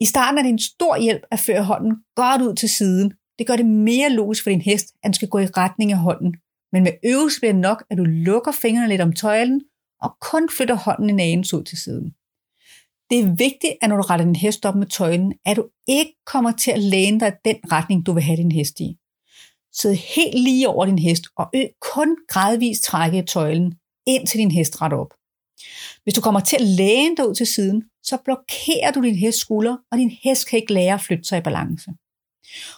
I 0.00 0.04
starten 0.04 0.38
er 0.38 0.42
det 0.42 0.48
en 0.48 0.58
stor 0.58 0.96
hjælp 0.96 1.22
at 1.30 1.38
føre 1.38 1.64
hånden 1.64 1.96
godt 2.14 2.42
ud 2.42 2.54
til 2.54 2.68
siden. 2.68 3.12
Det 3.38 3.46
gør 3.46 3.56
det 3.56 3.66
mere 3.66 4.10
logisk 4.10 4.42
for 4.42 4.50
din 4.50 4.60
hest, 4.60 4.86
at 4.86 5.04
den 5.04 5.14
skal 5.14 5.28
gå 5.28 5.38
i 5.38 5.46
retning 5.46 5.92
af 5.92 5.98
hånden. 5.98 6.34
Men 6.72 6.82
med 6.82 6.92
øvelse 7.04 7.40
bliver 7.40 7.52
det 7.52 7.60
nok, 7.60 7.84
at 7.90 7.98
du 7.98 8.04
lukker 8.04 8.52
fingrene 8.52 8.88
lidt 8.88 9.00
om 9.00 9.12
tøjlen 9.12 9.62
og 10.02 10.16
kun 10.20 10.48
flytter 10.56 10.74
hånden 10.74 11.10
en 11.10 11.20
anelse 11.20 11.56
ud 11.56 11.64
til 11.64 11.78
siden. 11.78 12.14
Det 13.10 13.18
er 13.18 13.36
vigtigt, 13.36 13.74
at 13.82 13.88
når 13.88 13.96
du 13.96 14.02
retter 14.02 14.24
din 14.24 14.36
hest 14.36 14.66
op 14.66 14.76
med 14.76 14.86
tøjlen, 14.86 15.34
at 15.44 15.56
du 15.56 15.68
ikke 15.88 16.12
kommer 16.26 16.52
til 16.52 16.70
at 16.70 16.82
læne 16.82 17.20
dig 17.20 17.32
den 17.44 17.56
retning, 17.72 18.06
du 18.06 18.12
vil 18.12 18.22
have 18.22 18.36
din 18.36 18.52
hest 18.52 18.80
i. 18.80 18.98
Sid 19.72 19.94
helt 19.94 20.38
lige 20.38 20.68
over 20.68 20.86
din 20.86 20.98
hest 20.98 21.24
og 21.36 21.46
øg 21.54 21.68
kun 21.80 22.16
gradvist 22.28 22.82
trække 22.82 23.18
i 23.18 23.26
tøjlen, 23.26 23.74
indtil 24.06 24.40
din 24.40 24.50
hest 24.50 24.82
retter 24.82 24.98
op. 24.98 25.14
Hvis 26.02 26.14
du 26.14 26.20
kommer 26.20 26.40
til 26.40 26.56
at 26.56 26.62
læne 26.62 27.16
dig 27.16 27.28
ud 27.28 27.34
til 27.34 27.46
siden, 27.46 27.84
så 28.02 28.18
blokerer 28.24 28.92
du 28.94 29.02
din 29.02 29.16
hest 29.16 29.38
skulder, 29.38 29.76
og 29.92 29.98
din 29.98 30.10
hest 30.22 30.48
kan 30.48 30.58
ikke 30.58 30.72
lære 30.72 30.94
at 30.94 31.00
flytte 31.00 31.24
sig 31.24 31.38
i 31.38 31.40
balance. 31.40 31.90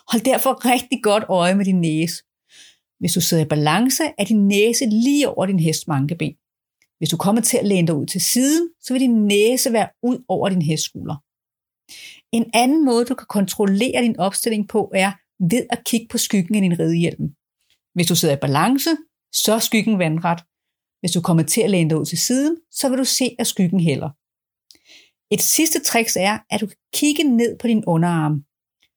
Hold 0.09 0.23
derfor 0.23 0.73
rigtig 0.73 1.03
godt 1.03 1.25
øje 1.29 1.55
med 1.55 1.65
din 1.65 1.81
næse. 1.81 2.23
Hvis 3.01 3.13
du 3.13 3.21
sidder 3.21 3.45
i 3.45 3.49
balance, 3.49 4.03
er 4.19 4.25
din 4.25 4.49
næse 4.49 4.87
lige 4.87 5.29
over 5.29 5.47
din 5.47 5.61
hests 5.61 5.87
mankeben. 5.87 6.35
Hvis 6.99 7.09
du 7.09 7.17
kommer 7.17 7.43
til 7.43 7.59
at 7.59 7.67
læne 7.67 7.87
dig 7.87 7.95
ud 7.95 8.07
til 8.07 8.21
siden, 8.21 8.71
så 8.81 8.93
vil 8.93 9.01
din 9.01 9.27
næse 9.27 9.73
være 9.73 9.89
ud 10.03 10.25
over 10.29 10.49
din 10.49 10.63
hestskulder. 10.63 11.17
En 12.33 12.51
anden 12.55 12.85
måde, 12.85 13.05
du 13.05 13.15
kan 13.15 13.27
kontrollere 13.29 14.03
din 14.03 14.19
opstilling 14.19 14.69
på, 14.69 14.91
er 14.95 15.13
ved 15.53 15.67
at 15.71 15.85
kigge 15.85 16.07
på 16.11 16.19
skyggen 16.19 16.55
af 16.55 16.61
din 16.63 16.79
ridehjelm. 16.79 17.27
Hvis 17.95 18.07
du 18.07 18.15
sidder 18.17 18.37
i 18.37 18.45
balance, 18.47 18.91
så 19.33 19.55
er 19.55 19.59
skyggen 19.59 19.99
vandret. 19.99 20.41
Hvis 21.01 21.13
du 21.13 21.21
kommer 21.21 21.43
til 21.43 21.61
at 21.61 21.71
læne 21.71 21.91
dig 21.91 21.99
ud 22.01 22.07
til 22.07 22.19
siden, 22.19 22.57
så 22.71 22.89
vil 22.89 22.99
du 22.99 23.05
se, 23.05 23.37
at 23.39 23.47
skyggen 23.47 23.81
hælder. 23.81 24.11
Et 25.35 25.43
sidste 25.43 25.81
trick 25.81 26.09
er, 26.17 26.39
at 26.51 26.61
du 26.61 26.67
kan 26.67 26.77
kigge 26.95 27.25
ned 27.37 27.59
på 27.59 27.67
din 27.67 27.85
underarm. 27.87 28.45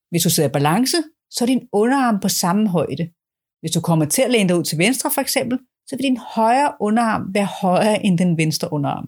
Hvis 0.09 0.23
du 0.23 0.29
sidder 0.29 0.49
i 0.49 0.51
balance, 0.51 0.97
så 1.29 1.43
er 1.43 1.45
din 1.45 1.67
underarm 1.73 2.19
på 2.19 2.29
samme 2.29 2.69
højde. 2.69 3.11
Hvis 3.61 3.71
du 3.71 3.81
kommer 3.81 4.05
til 4.05 4.21
at 4.21 4.31
læne 4.31 4.49
dig 4.49 4.57
ud 4.57 4.63
til 4.63 4.77
venstre 4.77 5.11
for 5.11 5.21
eksempel, 5.21 5.59
så 5.87 5.95
vil 5.95 6.03
din 6.03 6.17
højre 6.17 6.73
underarm 6.79 7.33
være 7.33 7.49
højere 7.61 8.05
end 8.05 8.17
den 8.17 8.37
venstre 8.37 8.73
underarm. 8.73 9.07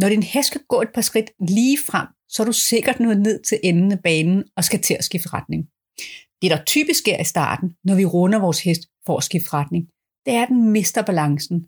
Når 0.00 0.08
din 0.08 0.22
hest 0.22 0.46
skal 0.48 0.60
gå 0.68 0.82
et 0.82 0.92
par 0.94 1.00
skridt 1.00 1.30
lige 1.48 1.78
frem, 1.88 2.06
så 2.28 2.42
er 2.42 2.46
du 2.46 2.52
sikkert 2.52 3.00
nået 3.00 3.20
ned 3.20 3.42
til 3.42 3.60
enden 3.62 3.92
af 3.92 4.02
banen 4.02 4.44
og 4.56 4.64
skal 4.64 4.80
til 4.82 4.94
at 4.94 5.04
skifte 5.04 5.28
retning. 5.32 5.62
Det, 6.42 6.50
der 6.50 6.64
typisk 6.64 6.98
sker 6.98 7.20
i 7.20 7.24
starten, 7.24 7.68
når 7.84 7.94
vi 7.94 8.04
runder 8.04 8.38
vores 8.38 8.62
hest 8.62 8.82
for 9.06 9.16
at 9.16 9.24
skifte 9.24 9.52
retning, 9.52 9.88
det 10.26 10.34
er, 10.34 10.42
at 10.42 10.48
den 10.48 10.70
mister 10.70 11.02
balancen. 11.02 11.66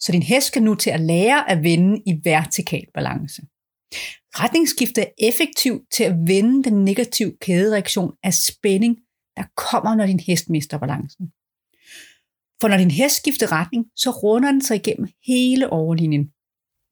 Så 0.00 0.12
din 0.12 0.22
hest 0.22 0.46
skal 0.46 0.62
nu 0.62 0.74
til 0.74 0.90
at 0.90 1.00
lære 1.00 1.50
at 1.50 1.62
vende 1.62 2.02
i 2.06 2.20
vertikal 2.24 2.86
balance. 2.94 3.42
Retningsskiftet 4.40 5.04
er 5.04 5.28
effektivt 5.28 5.82
til 5.92 6.04
at 6.04 6.16
vende 6.26 6.64
den 6.64 6.84
negative 6.84 7.32
kædereaktion 7.40 8.12
af 8.22 8.34
spænding, 8.34 8.96
der 9.36 9.44
kommer, 9.56 9.94
når 9.94 10.06
din 10.06 10.20
hest 10.20 10.50
mister 10.50 10.78
balancen. 10.78 11.32
For 12.60 12.68
når 12.68 12.76
din 12.76 12.90
hest 12.90 13.16
skifter 13.16 13.52
retning, 13.52 13.86
så 13.96 14.10
runder 14.10 14.50
den 14.52 14.62
sig 14.62 14.76
igennem 14.76 15.08
hele 15.26 15.72
overlinjen. 15.72 16.30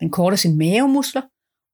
Den 0.01 0.11
korter 0.11 0.37
sine 0.37 0.57
mavemuskler, 0.57 1.23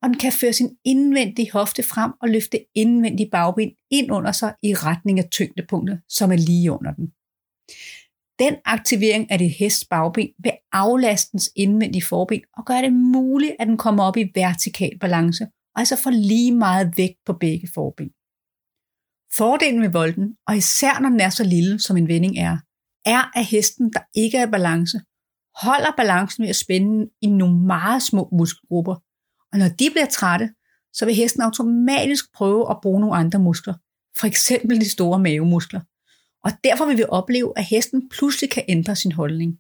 og 0.03 0.09
den 0.09 0.19
kan 0.19 0.33
føre 0.33 0.53
sin 0.53 0.77
indvendige 0.85 1.53
hofte 1.53 1.83
frem 1.83 2.13
og 2.23 2.29
løfte 2.29 2.59
indvendige 2.75 3.31
bagben 3.31 3.71
ind 3.91 4.13
under 4.13 4.33
sig 4.33 4.55
i 4.63 4.75
retning 4.75 5.19
af 5.19 5.29
tyngdepunktet, 5.31 6.01
som 6.09 6.33
er 6.33 6.37
lige 6.37 6.73
under 6.73 6.93
den. 6.93 7.07
Den 8.39 8.55
aktivering 8.65 9.31
af 9.31 9.39
dit 9.39 9.55
hests 9.59 9.85
bagben 9.91 10.29
vil 10.39 10.53
aflaste 10.73 11.33
dens 11.33 11.51
indvendige 11.57 12.05
forben 12.05 12.41
og 12.57 12.67
gøre 12.67 12.83
det 12.83 12.93
muligt, 12.93 13.57
at 13.59 13.67
den 13.67 13.77
kommer 13.77 14.05
op 14.05 14.17
i 14.17 14.31
vertikal 14.35 14.99
balance, 14.99 15.45
og 15.45 15.79
altså 15.79 15.97
får 15.97 16.11
lige 16.11 16.53
meget 16.53 16.93
vægt 16.97 17.19
på 17.27 17.33
begge 17.33 17.69
forben. 17.75 18.11
Fordelen 19.37 19.81
med 19.81 19.89
volden, 19.89 20.37
og 20.49 20.57
især 20.57 21.01
når 21.01 21.09
den 21.09 21.21
er 21.21 21.31
så 21.31 21.45
lille, 21.45 21.81
som 21.81 21.97
en 21.97 22.09
vending 22.09 22.39
er, 22.39 22.57
er, 23.05 23.39
at 23.39 23.45
hesten, 23.45 23.93
der 23.93 24.01
ikke 24.15 24.39
er 24.39 24.47
i 24.47 24.51
balance, 24.51 25.01
holder 25.63 25.93
balancen 25.97 26.43
ved 26.43 26.49
at 26.49 26.57
spænde 26.57 27.11
i 27.23 27.27
nogle 27.27 27.67
meget 27.67 28.03
små 28.03 28.29
muskelgrupper. 28.33 28.95
Og 29.53 29.59
når 29.59 29.69
de 29.69 29.91
bliver 29.91 30.07
trætte, 30.07 30.51
så 30.93 31.05
vil 31.05 31.15
hesten 31.15 31.43
automatisk 31.43 32.25
prøve 32.35 32.71
at 32.71 32.77
bruge 32.83 33.01
nogle 33.01 33.17
andre 33.17 33.39
muskler, 33.39 33.75
for 34.19 34.27
eksempel 34.27 34.81
de 34.81 34.91
store 34.91 35.19
mavemuskler. 35.19 35.81
Og 36.45 36.51
derfor 36.65 36.85
vil 36.87 36.99
vi 36.99 37.05
opleve, 37.09 37.53
at 37.57 37.65
hesten 37.65 38.09
pludselig 38.09 38.51
kan 38.51 38.65
ændre 38.69 38.97
sin 38.97 39.13
holdning. 39.13 39.53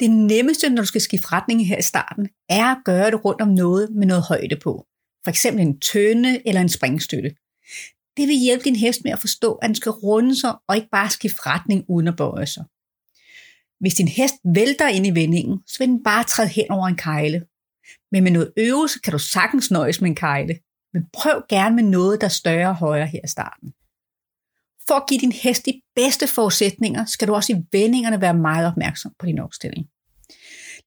Det 0.00 0.10
nemmeste, 0.10 0.70
når 0.70 0.82
du 0.82 0.86
skal 0.86 1.00
skifte 1.00 1.32
retning 1.32 1.68
her 1.68 1.78
i 1.78 1.82
starten, 1.82 2.28
er 2.48 2.64
at 2.64 2.84
gøre 2.84 3.10
det 3.10 3.24
rundt 3.24 3.40
om 3.40 3.48
noget 3.48 3.90
med 3.90 4.06
noget 4.06 4.22
højde 4.22 4.56
på. 4.56 4.86
For 5.24 5.30
eksempel 5.30 5.66
en 5.66 5.80
tønde 5.80 6.48
eller 6.48 6.60
en 6.60 6.68
springstøtte. 6.68 7.30
Det 8.18 8.28
vil 8.28 8.36
hjælpe 8.36 8.64
din 8.64 8.76
hest 8.76 9.00
med 9.04 9.12
at 9.12 9.18
forstå, 9.18 9.52
at 9.52 9.66
den 9.66 9.74
skal 9.74 9.92
runde 9.92 10.40
sig 10.40 10.54
og 10.68 10.76
ikke 10.76 10.88
bare 10.92 11.10
skifte 11.10 11.40
retning 11.46 11.84
uden 11.88 12.08
at 12.08 12.16
bøje 12.16 12.46
sig. 12.46 12.64
Hvis 13.80 13.94
din 13.94 14.08
hest 14.08 14.34
vælter 14.54 14.88
ind 14.88 15.06
i 15.06 15.10
vendingen, 15.10 15.58
så 15.66 15.78
vil 15.78 15.88
den 15.88 16.02
bare 16.02 16.24
træde 16.24 16.48
hen 16.48 16.70
over 16.70 16.86
en 16.86 16.96
kejle. 16.96 17.46
Men 18.12 18.24
med 18.24 18.32
noget 18.32 18.52
øvelse 18.56 18.98
kan 19.00 19.12
du 19.12 19.18
sagtens 19.18 19.70
nøjes 19.70 20.00
med 20.00 20.10
en 20.10 20.16
kejle. 20.16 20.58
Men 20.92 21.02
prøv 21.12 21.42
gerne 21.48 21.76
med 21.76 21.84
noget, 21.84 22.20
der 22.20 22.26
er 22.26 22.30
større 22.30 22.68
og 22.68 22.76
højere 22.76 23.06
her 23.06 23.20
i 23.24 23.28
starten. 23.28 23.72
For 24.88 24.94
at 24.94 25.08
give 25.08 25.20
din 25.20 25.32
hest 25.32 25.66
de 25.66 25.80
bedste 25.96 26.26
forudsætninger, 26.26 27.04
skal 27.04 27.28
du 27.28 27.34
også 27.34 27.52
i 27.52 27.62
vendingerne 27.72 28.20
være 28.20 28.34
meget 28.34 28.66
opmærksom 28.66 29.12
på 29.18 29.26
din 29.26 29.38
opstilling. 29.38 29.86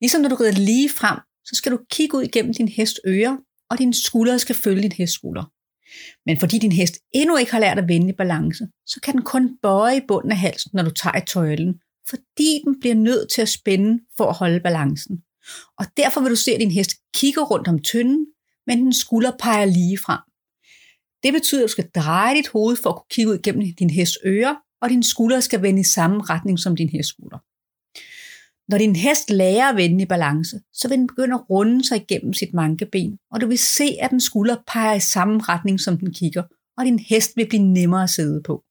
Ligesom 0.01 0.21
når 0.21 0.29
du 0.29 0.35
rider 0.35 0.51
lige 0.51 0.89
frem, 0.89 1.19
så 1.45 1.55
skal 1.55 1.71
du 1.71 1.79
kigge 1.91 2.17
ud 2.17 2.23
igennem 2.23 2.53
din 2.53 2.67
hest 2.67 2.99
ører, 3.07 3.37
og 3.69 3.77
dine 3.79 3.93
skuldre 3.93 4.39
skal 4.39 4.55
følge 4.55 4.81
din 4.81 4.91
hest 4.91 5.13
skulder. 5.13 5.51
Men 6.25 6.39
fordi 6.39 6.57
din 6.57 6.71
hest 6.71 6.97
endnu 7.13 7.37
ikke 7.37 7.51
har 7.51 7.59
lært 7.59 7.79
at 7.79 7.87
vende 7.87 8.09
i 8.09 8.15
balance, 8.17 8.67
så 8.85 8.99
kan 9.03 9.13
den 9.13 9.23
kun 9.23 9.57
bøje 9.61 9.97
i 9.97 10.05
bunden 10.07 10.31
af 10.31 10.37
halsen, 10.37 10.71
når 10.73 10.83
du 10.83 10.91
tager 10.91 11.17
i 11.17 11.25
tøjlen, 11.25 11.79
fordi 12.09 12.61
den 12.65 12.79
bliver 12.79 12.95
nødt 12.95 13.31
til 13.31 13.41
at 13.41 13.49
spænde 13.49 13.99
for 14.17 14.25
at 14.25 14.35
holde 14.35 14.59
balancen. 14.59 15.21
Og 15.79 15.85
derfor 15.97 16.21
vil 16.21 16.31
du 16.31 16.35
se, 16.35 16.51
at 16.51 16.59
din 16.59 16.71
hest 16.71 16.91
kigger 17.13 17.41
rundt 17.41 17.67
om 17.67 17.81
tynden, 17.81 18.25
men 18.67 18.77
den 18.77 18.93
skulder 18.93 19.31
peger 19.39 19.65
lige 19.65 19.97
frem. 19.97 20.19
Det 21.23 21.33
betyder, 21.33 21.61
at 21.61 21.67
du 21.67 21.71
skal 21.71 21.89
dreje 21.95 22.35
dit 22.35 22.47
hoved 22.47 22.75
for 22.75 22.89
at 22.89 22.95
kunne 22.95 23.11
kigge 23.11 23.31
ud 23.31 23.37
gennem 23.43 23.75
din 23.79 23.89
hests 23.89 24.17
ører, 24.25 24.55
og 24.81 24.89
din 24.89 25.03
skulder 25.03 25.39
skal 25.39 25.61
vende 25.61 25.79
i 25.79 25.83
samme 25.83 26.23
retning 26.23 26.59
som 26.59 26.75
din 26.75 26.89
hests 26.89 27.09
skulder. 27.09 27.37
Når 28.71 28.77
din 28.77 28.95
hest 28.95 29.29
lærer 29.29 29.69
at 29.69 29.75
vende 29.75 30.03
i 30.03 30.05
balance, 30.05 30.61
så 30.73 30.87
vil 30.87 30.97
den 30.97 31.07
begynde 31.07 31.35
at 31.35 31.49
runde 31.49 31.87
sig 31.87 31.97
igennem 31.97 32.33
sit 32.33 32.53
mankeben, 32.53 33.17
og 33.31 33.41
du 33.41 33.47
vil 33.47 33.57
se, 33.57 33.97
at 34.01 34.11
den 34.11 34.19
skulder 34.19 34.55
peger 34.67 34.93
i 34.93 34.99
samme 34.99 35.39
retning, 35.39 35.79
som 35.79 35.97
den 35.97 36.13
kigger, 36.13 36.43
og 36.77 36.85
din 36.85 36.99
hest 36.99 37.31
vil 37.35 37.47
blive 37.49 37.63
nemmere 37.63 38.03
at 38.03 38.09
sidde 38.09 38.41
på. 38.43 38.63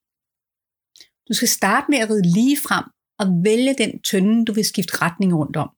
Du 1.29 1.33
skal 1.33 1.47
starte 1.47 1.85
med 1.89 1.97
at 1.97 2.09
ride 2.09 2.33
lige 2.33 2.57
frem 2.67 2.85
og 3.19 3.27
vælge 3.43 3.75
den 3.77 4.01
tønde, 4.01 4.45
du 4.45 4.53
vil 4.53 4.65
skifte 4.65 5.01
retning 5.01 5.37
rundt 5.37 5.57
om. 5.57 5.69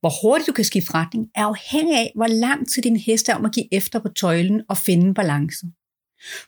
Hvor 0.00 0.12
hurtigt 0.22 0.46
du 0.46 0.52
kan 0.52 0.64
skifte 0.64 0.94
retning 0.94 1.28
er 1.34 1.44
afhængig 1.44 1.96
af, 1.96 2.12
hvor 2.14 2.26
lang 2.26 2.68
tid 2.68 2.82
din 2.82 2.96
hest 2.96 3.28
er 3.28 3.34
om 3.34 3.44
at 3.44 3.54
give 3.54 3.74
efter 3.74 3.98
på 3.98 4.08
tøjlen 4.08 4.62
og 4.68 4.76
finde 4.76 5.14
balance. 5.14 5.66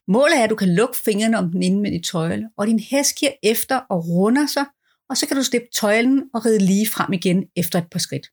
Målet 0.08 0.38
er, 0.38 0.44
at 0.44 0.50
du 0.50 0.56
kan 0.56 0.74
lukke 0.74 0.96
fingrene 1.04 1.38
om 1.38 1.50
den 1.50 1.62
indvendige 1.62 2.02
tøjle, 2.02 2.48
og 2.58 2.66
din 2.66 2.78
hest 2.78 3.16
giver 3.18 3.32
efter 3.42 3.76
og 3.76 4.08
runder 4.08 4.46
sig, 4.46 4.64
og 5.10 5.16
så 5.16 5.26
kan 5.26 5.36
du 5.36 5.42
slippe 5.42 5.68
tøjlen 5.74 6.30
og 6.34 6.46
ride 6.46 6.58
lige 6.58 6.88
frem 6.94 7.12
igen 7.12 7.44
efter 7.56 7.78
et 7.78 7.90
par 7.90 7.98
skridt. 7.98 8.26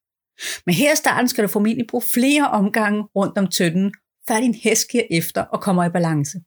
Men 0.65 0.75
her 0.75 0.94
i 0.94 0.96
starten 0.96 1.27
skal 1.27 1.44
du 1.44 1.48
formentlig 1.48 1.88
bruge 1.88 2.03
flere 2.13 2.50
omgange 2.50 3.03
rundt 3.15 3.38
om 3.38 3.48
tønden, 3.48 3.94
før 4.27 4.39
din 4.39 4.53
hest 4.53 4.88
giver 4.91 5.03
efter 5.12 5.41
og 5.41 5.62
kommer 5.62 5.86
i 5.86 5.89
balance. 5.89 6.38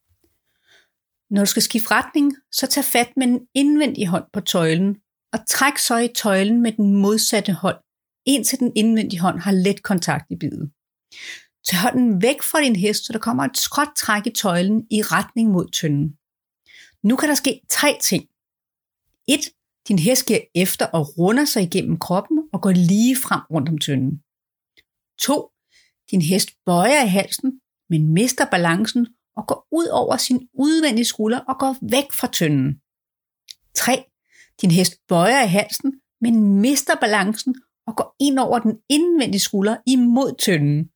Når 1.31 1.43
du 1.43 1.47
skal 1.47 1.63
skifte 1.63 1.91
retning, 1.91 2.37
så 2.53 2.67
tag 2.67 2.85
fat 2.85 3.13
med 3.17 3.27
den 3.27 3.41
indvendige 3.55 4.07
hånd 4.07 4.25
på 4.33 4.41
tøjlen, 4.41 4.97
og 5.33 5.39
træk 5.49 5.79
så 5.79 5.97
i 5.97 6.09
tøjlen 6.17 6.63
med 6.63 6.73
den 6.73 6.95
modsatte 6.95 7.53
hånd, 7.53 7.77
indtil 8.27 8.59
den 8.59 8.73
indvendige 8.77 9.21
hånd 9.21 9.39
har 9.41 9.53
let 9.53 9.83
kontakt 9.83 10.25
i 10.31 10.37
bidet. 10.37 10.71
Tag 11.69 11.79
hånden 11.79 12.23
væk 12.23 12.43
fra 12.43 12.61
din 12.61 12.77
hest, 12.77 13.07
så 13.07 13.13
der 13.13 13.19
kommer 13.19 13.45
et 13.45 13.59
skråt 13.59 13.89
træk 13.97 14.27
i 14.27 14.31
tøjlen 14.31 14.87
i 14.91 15.03
retning 15.03 15.51
mod 15.51 15.69
tønden. 15.81 16.09
Nu 17.03 17.17
kan 17.17 17.29
der 17.29 17.35
ske 17.35 17.61
tre 17.71 17.99
ting. 18.03 18.25
1. 19.29 19.41
Din 19.89 19.99
hest 19.99 20.27
giver 20.27 20.41
efter 20.55 20.87
og 20.87 21.19
runder 21.19 21.45
sig 21.45 21.63
igennem 21.63 21.99
kroppen 21.99 22.39
og 22.53 22.63
går 22.63 22.71
lige 22.71 23.17
frem 23.17 23.41
rundt 23.51 23.69
om 23.69 23.79
tynden. 23.79 24.23
2. 25.21 25.51
Din 26.11 26.23
hest 26.23 26.51
bøjer 26.67 27.05
i 27.05 27.09
halsen, 27.09 27.61
men 27.91 28.09
mister 28.09 28.45
balancen 28.51 29.07
og 29.37 29.47
går 29.47 29.67
ud 29.73 29.87
over 29.87 30.17
sin 30.17 30.49
udvendige 30.55 31.05
skulder 31.05 31.39
og 31.39 31.59
går 31.59 31.77
væk 31.91 32.13
fra 32.13 32.29
tynden. 32.33 32.81
3. 33.75 34.05
Din 34.61 34.71
hest 34.71 34.95
bøjer 35.09 35.45
i 35.45 35.49
halsen, 35.49 36.01
men 36.21 36.61
mister 36.61 36.95
balancen 37.01 37.55
og 37.87 37.97
går 37.97 38.17
ind 38.21 38.39
over 38.39 38.59
den 38.59 38.79
indvendige 38.89 39.41
skulder 39.41 39.77
imod 39.87 40.35
tynden. 40.39 40.91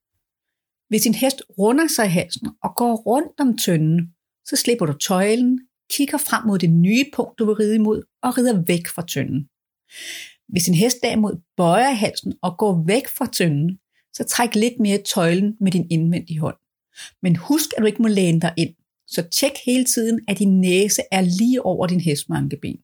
Hvis 0.88 1.02
din 1.02 1.14
hest 1.14 1.42
runder 1.58 1.86
sig 1.86 2.06
i 2.06 2.08
halsen 2.08 2.48
og 2.62 2.70
går 2.76 2.96
rundt 2.96 3.40
om 3.40 3.56
tynden, 3.58 4.14
så 4.44 4.56
slipper 4.56 4.86
du 4.86 4.92
tøjlen, 4.92 5.60
kigger 5.90 6.18
frem 6.18 6.46
mod 6.46 6.58
det 6.58 6.70
nye 6.70 7.04
punkt, 7.14 7.38
du 7.38 7.44
vil 7.44 7.54
ride 7.54 7.74
imod, 7.74 8.02
og 8.22 8.38
rider 8.38 8.62
væk 8.66 8.86
fra 8.86 9.06
tønden. 9.06 9.48
Hvis 10.48 10.68
en 10.68 10.74
hest 10.74 10.96
derimod 11.02 11.40
bøjer 11.56 11.90
halsen 11.90 12.32
og 12.42 12.58
går 12.58 12.84
væk 12.86 13.08
fra 13.08 13.26
tønden, 13.26 13.78
så 14.12 14.24
træk 14.24 14.54
lidt 14.54 14.80
mere 14.80 14.98
tøjlen 15.14 15.56
med 15.60 15.72
din 15.72 15.86
indvendige 15.90 16.40
hånd. 16.40 16.56
Men 17.22 17.36
husk, 17.36 17.70
at 17.76 17.80
du 17.80 17.86
ikke 17.86 18.02
må 18.02 18.08
læne 18.08 18.40
dig 18.40 18.54
ind. 18.56 18.74
Så 19.06 19.22
tjek 19.22 19.52
hele 19.66 19.84
tiden, 19.84 20.20
at 20.28 20.38
din 20.38 20.60
næse 20.60 21.02
er 21.10 21.20
lige 21.20 21.62
over 21.62 21.86
din 21.86 22.00
hestmankeben. 22.00 22.76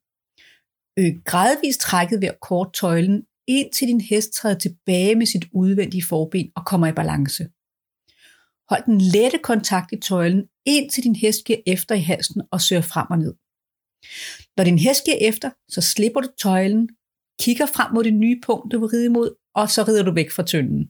Øg 0.99 1.21
gradvist 1.25 1.81
trækket 1.81 2.21
ved 2.21 2.29
at 2.29 2.41
kort 2.41 2.73
tøjlen, 2.73 3.23
indtil 3.47 3.89
din 3.89 4.01
hest 4.01 4.33
træder 4.33 4.59
tilbage 4.59 5.15
med 5.15 5.27
sit 5.27 5.45
udvendige 5.53 6.05
forben 6.09 6.51
og 6.57 6.67
kommer 6.67 6.87
i 6.87 6.93
balance. 6.93 7.49
Hold 8.69 8.85
den 8.87 9.01
lette 9.01 9.39
kontakt 9.39 9.93
i 9.93 9.97
tøjlen, 9.97 10.45
indtil 10.69 11.05
din 11.05 11.17
hest 11.17 11.45
giver 11.45 11.59
efter 11.67 11.95
i 11.95 12.01
halsen 12.01 12.43
og 12.53 12.61
søger 12.61 12.83
frem 12.83 13.07
og 13.11 13.19
ned. 13.19 13.35
Når 14.57 14.65
din 14.65 14.79
hest 14.79 15.05
giver 15.05 15.17
efter, 15.21 15.51
så 15.69 15.81
slipper 15.81 16.21
du 16.21 16.29
tøjlen, 16.43 16.89
kigger 17.41 17.67
frem 17.67 17.95
mod 17.95 18.05
det 18.05 18.15
nye 18.15 18.41
punkt, 18.47 18.73
du 18.73 18.79
vil 18.81 18.89
ride 18.89 19.07
imod, 19.07 19.31
og 19.55 19.71
så 19.71 19.83
rider 19.83 20.03
du 20.03 20.15
væk 20.15 20.31
fra 20.31 20.43
tønden. 20.43 20.83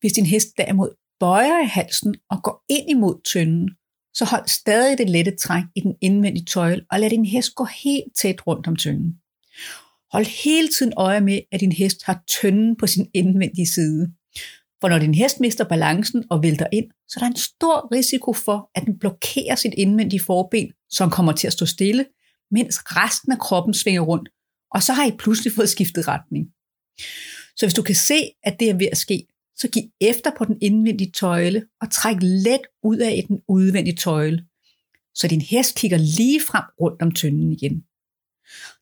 Hvis 0.00 0.12
din 0.12 0.26
hest 0.26 0.48
derimod 0.58 0.90
bøjer 1.20 1.64
i 1.64 1.66
halsen 1.66 2.14
og 2.30 2.42
går 2.42 2.64
ind 2.68 2.90
imod 2.90 3.16
tønden, 3.32 3.70
så 4.14 4.24
hold 4.24 4.48
stadig 4.48 4.98
det 4.98 5.10
lette 5.10 5.36
træk 5.36 5.64
i 5.76 5.80
den 5.80 5.94
indvendige 6.00 6.44
tøjle 6.44 6.84
og 6.90 7.00
lad 7.00 7.10
din 7.10 7.24
hest 7.24 7.54
gå 7.54 7.64
helt 7.64 8.16
tæt 8.16 8.46
rundt 8.46 8.66
om 8.66 8.76
tønden. 8.76 9.10
Hold 10.12 10.26
hele 10.44 10.68
tiden 10.68 10.92
øje 10.96 11.20
med, 11.20 11.40
at 11.52 11.60
din 11.60 11.72
hest 11.72 12.04
har 12.04 12.22
tønden 12.40 12.76
på 12.76 12.86
sin 12.86 13.06
indvendige 13.14 13.66
side. 13.66 14.12
For 14.80 14.88
når 14.88 14.98
din 14.98 15.14
hest 15.14 15.40
mister 15.40 15.64
balancen 15.64 16.24
og 16.30 16.42
vælter 16.42 16.66
ind, 16.72 16.90
så 17.08 17.20
er 17.20 17.24
der 17.24 17.30
en 17.30 17.36
stor 17.36 17.88
risiko 17.92 18.32
for, 18.32 18.70
at 18.74 18.86
den 18.86 18.98
blokerer 18.98 19.54
sit 19.54 19.74
indvendige 19.78 20.20
forben, 20.20 20.72
som 20.90 21.10
kommer 21.10 21.32
til 21.32 21.46
at 21.46 21.52
stå 21.52 21.66
stille, 21.66 22.06
mens 22.50 22.78
resten 22.84 23.32
af 23.32 23.38
kroppen 23.38 23.74
svinger 23.74 24.00
rundt, 24.00 24.28
og 24.74 24.82
så 24.82 24.92
har 24.92 25.06
I 25.06 25.16
pludselig 25.18 25.52
fået 25.52 25.68
skiftet 25.68 26.08
retning. 26.08 26.46
Så 27.56 27.66
hvis 27.66 27.74
du 27.74 27.82
kan 27.82 27.94
se, 27.94 28.30
at 28.42 28.56
det 28.60 28.70
er 28.70 28.74
ved 28.74 28.88
at 28.92 28.98
ske, 28.98 29.26
så 29.56 29.68
giv 29.68 29.82
efter 30.00 30.30
på 30.38 30.44
den 30.44 30.58
indvendige 30.62 31.10
tøjle 31.10 31.66
og 31.80 31.90
træk 31.90 32.16
let 32.20 32.60
ud 32.82 32.96
af 32.96 33.24
den 33.28 33.40
udvendige 33.48 33.96
tøjle, 33.96 34.44
så 35.14 35.28
din 35.28 35.40
hest 35.40 35.76
kigger 35.76 35.98
lige 35.98 36.40
frem 36.40 36.64
rundt 36.80 37.02
om 37.02 37.12
tynden 37.12 37.52
igen. 37.52 37.84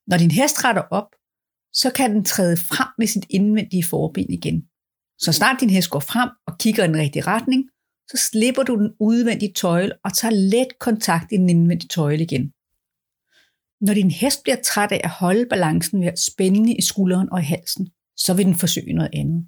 Når 0.07 0.19
din 0.19 0.31
hest 0.31 0.65
retter 0.65 0.83
op, 0.83 1.11
så 1.73 1.91
kan 1.91 2.15
den 2.15 2.25
træde 2.25 2.57
frem 2.57 2.89
med 2.99 3.07
sit 3.07 3.27
indvendige 3.31 3.85
forben 3.85 4.31
igen. 4.31 4.69
Så 5.19 5.33
snart 5.33 5.61
din 5.61 5.71
hest 5.71 5.91
går 5.91 6.01
frem 6.01 6.31
og 6.47 6.59
kigger 6.59 6.85
i 6.85 6.87
den 6.87 6.97
rigtige 6.97 7.27
retning, 7.27 7.65
så 8.11 8.29
slipper 8.31 8.63
du 8.63 8.75
den 8.77 8.91
udvendige 9.01 9.53
tøjle 9.53 9.93
og 10.05 10.15
tager 10.15 10.35
let 10.35 10.79
kontakt 10.81 11.33
i 11.33 11.37
den 11.37 11.49
indvendige 11.49 11.89
tøjle 11.89 12.23
igen. 12.23 12.53
Når 13.81 13.95
din 13.95 14.11
hest 14.11 14.43
bliver 14.43 14.57
træt 14.65 14.93
af 14.93 15.01
at 15.05 15.11
holde 15.11 15.47
balancen 15.47 16.01
ved 16.01 16.09
at 16.09 16.19
spænde 16.19 16.75
i 16.75 16.83
skulderen 16.83 17.33
og 17.33 17.41
i 17.41 17.45
halsen, 17.45 17.89
så 18.17 18.35
vil 18.35 18.47
den 18.47 18.55
forsøge 18.55 18.93
noget 18.93 19.11
andet. 19.13 19.47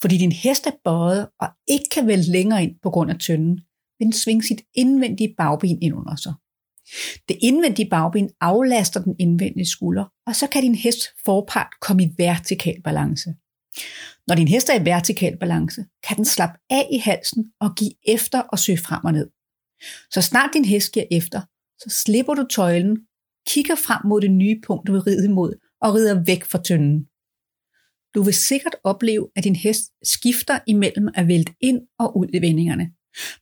Fordi 0.00 0.18
din 0.18 0.32
hest 0.32 0.66
er 0.66 0.70
bøjet 0.84 1.28
og 1.40 1.48
ikke 1.68 1.88
kan 1.92 2.06
vælge 2.06 2.32
længere 2.32 2.62
ind 2.62 2.74
på 2.82 2.90
grund 2.90 3.10
af 3.10 3.18
tønden, 3.18 3.60
vil 3.98 4.04
den 4.04 4.12
svinge 4.12 4.42
sit 4.42 4.62
indvendige 4.74 5.34
bagben 5.38 5.82
ind 5.82 5.94
under 5.94 6.16
sig. 6.16 6.34
Det 7.28 7.36
indvendige 7.42 7.88
bagben 7.88 8.30
aflaster 8.40 9.02
den 9.02 9.16
indvendige 9.18 9.66
skulder, 9.66 10.04
og 10.26 10.36
så 10.36 10.46
kan 10.46 10.62
din 10.62 10.74
hest 10.74 11.00
forpart 11.24 11.72
komme 11.80 12.04
i 12.04 12.14
vertikal 12.18 12.82
balance. 12.84 13.34
Når 14.28 14.34
din 14.34 14.48
hest 14.48 14.68
er 14.68 14.80
i 14.80 14.84
vertikal 14.84 15.36
balance, 15.38 15.84
kan 16.06 16.16
den 16.16 16.24
slappe 16.24 16.58
af 16.70 16.88
i 16.92 16.98
halsen 16.98 17.52
og 17.60 17.74
give 17.76 17.92
efter 18.08 18.40
og 18.40 18.58
søge 18.58 18.78
frem 18.78 19.04
og 19.04 19.12
ned. 19.12 19.30
Så 20.10 20.22
snart 20.22 20.50
din 20.54 20.64
hest 20.64 20.92
giver 20.92 21.06
efter, 21.10 21.40
så 21.78 22.02
slipper 22.04 22.34
du 22.34 22.46
tøjlen, 22.50 22.98
kigger 23.48 23.74
frem 23.74 24.00
mod 24.08 24.20
det 24.20 24.30
nye 24.30 24.60
punkt, 24.66 24.86
du 24.86 24.92
vil 24.92 25.00
ride 25.00 25.24
imod, 25.24 25.52
og 25.80 25.94
rider 25.94 26.24
væk 26.24 26.44
fra 26.44 26.62
tønden. 26.62 27.06
Du 28.14 28.22
vil 28.22 28.34
sikkert 28.34 28.76
opleve, 28.84 29.30
at 29.36 29.44
din 29.44 29.56
hest 29.56 29.82
skifter 30.02 30.58
imellem 30.66 31.08
at 31.14 31.28
vælte 31.28 31.54
ind 31.60 31.80
og 31.98 32.16
ud 32.16 32.26
i 32.32 32.40
vendingerne. 32.40 32.90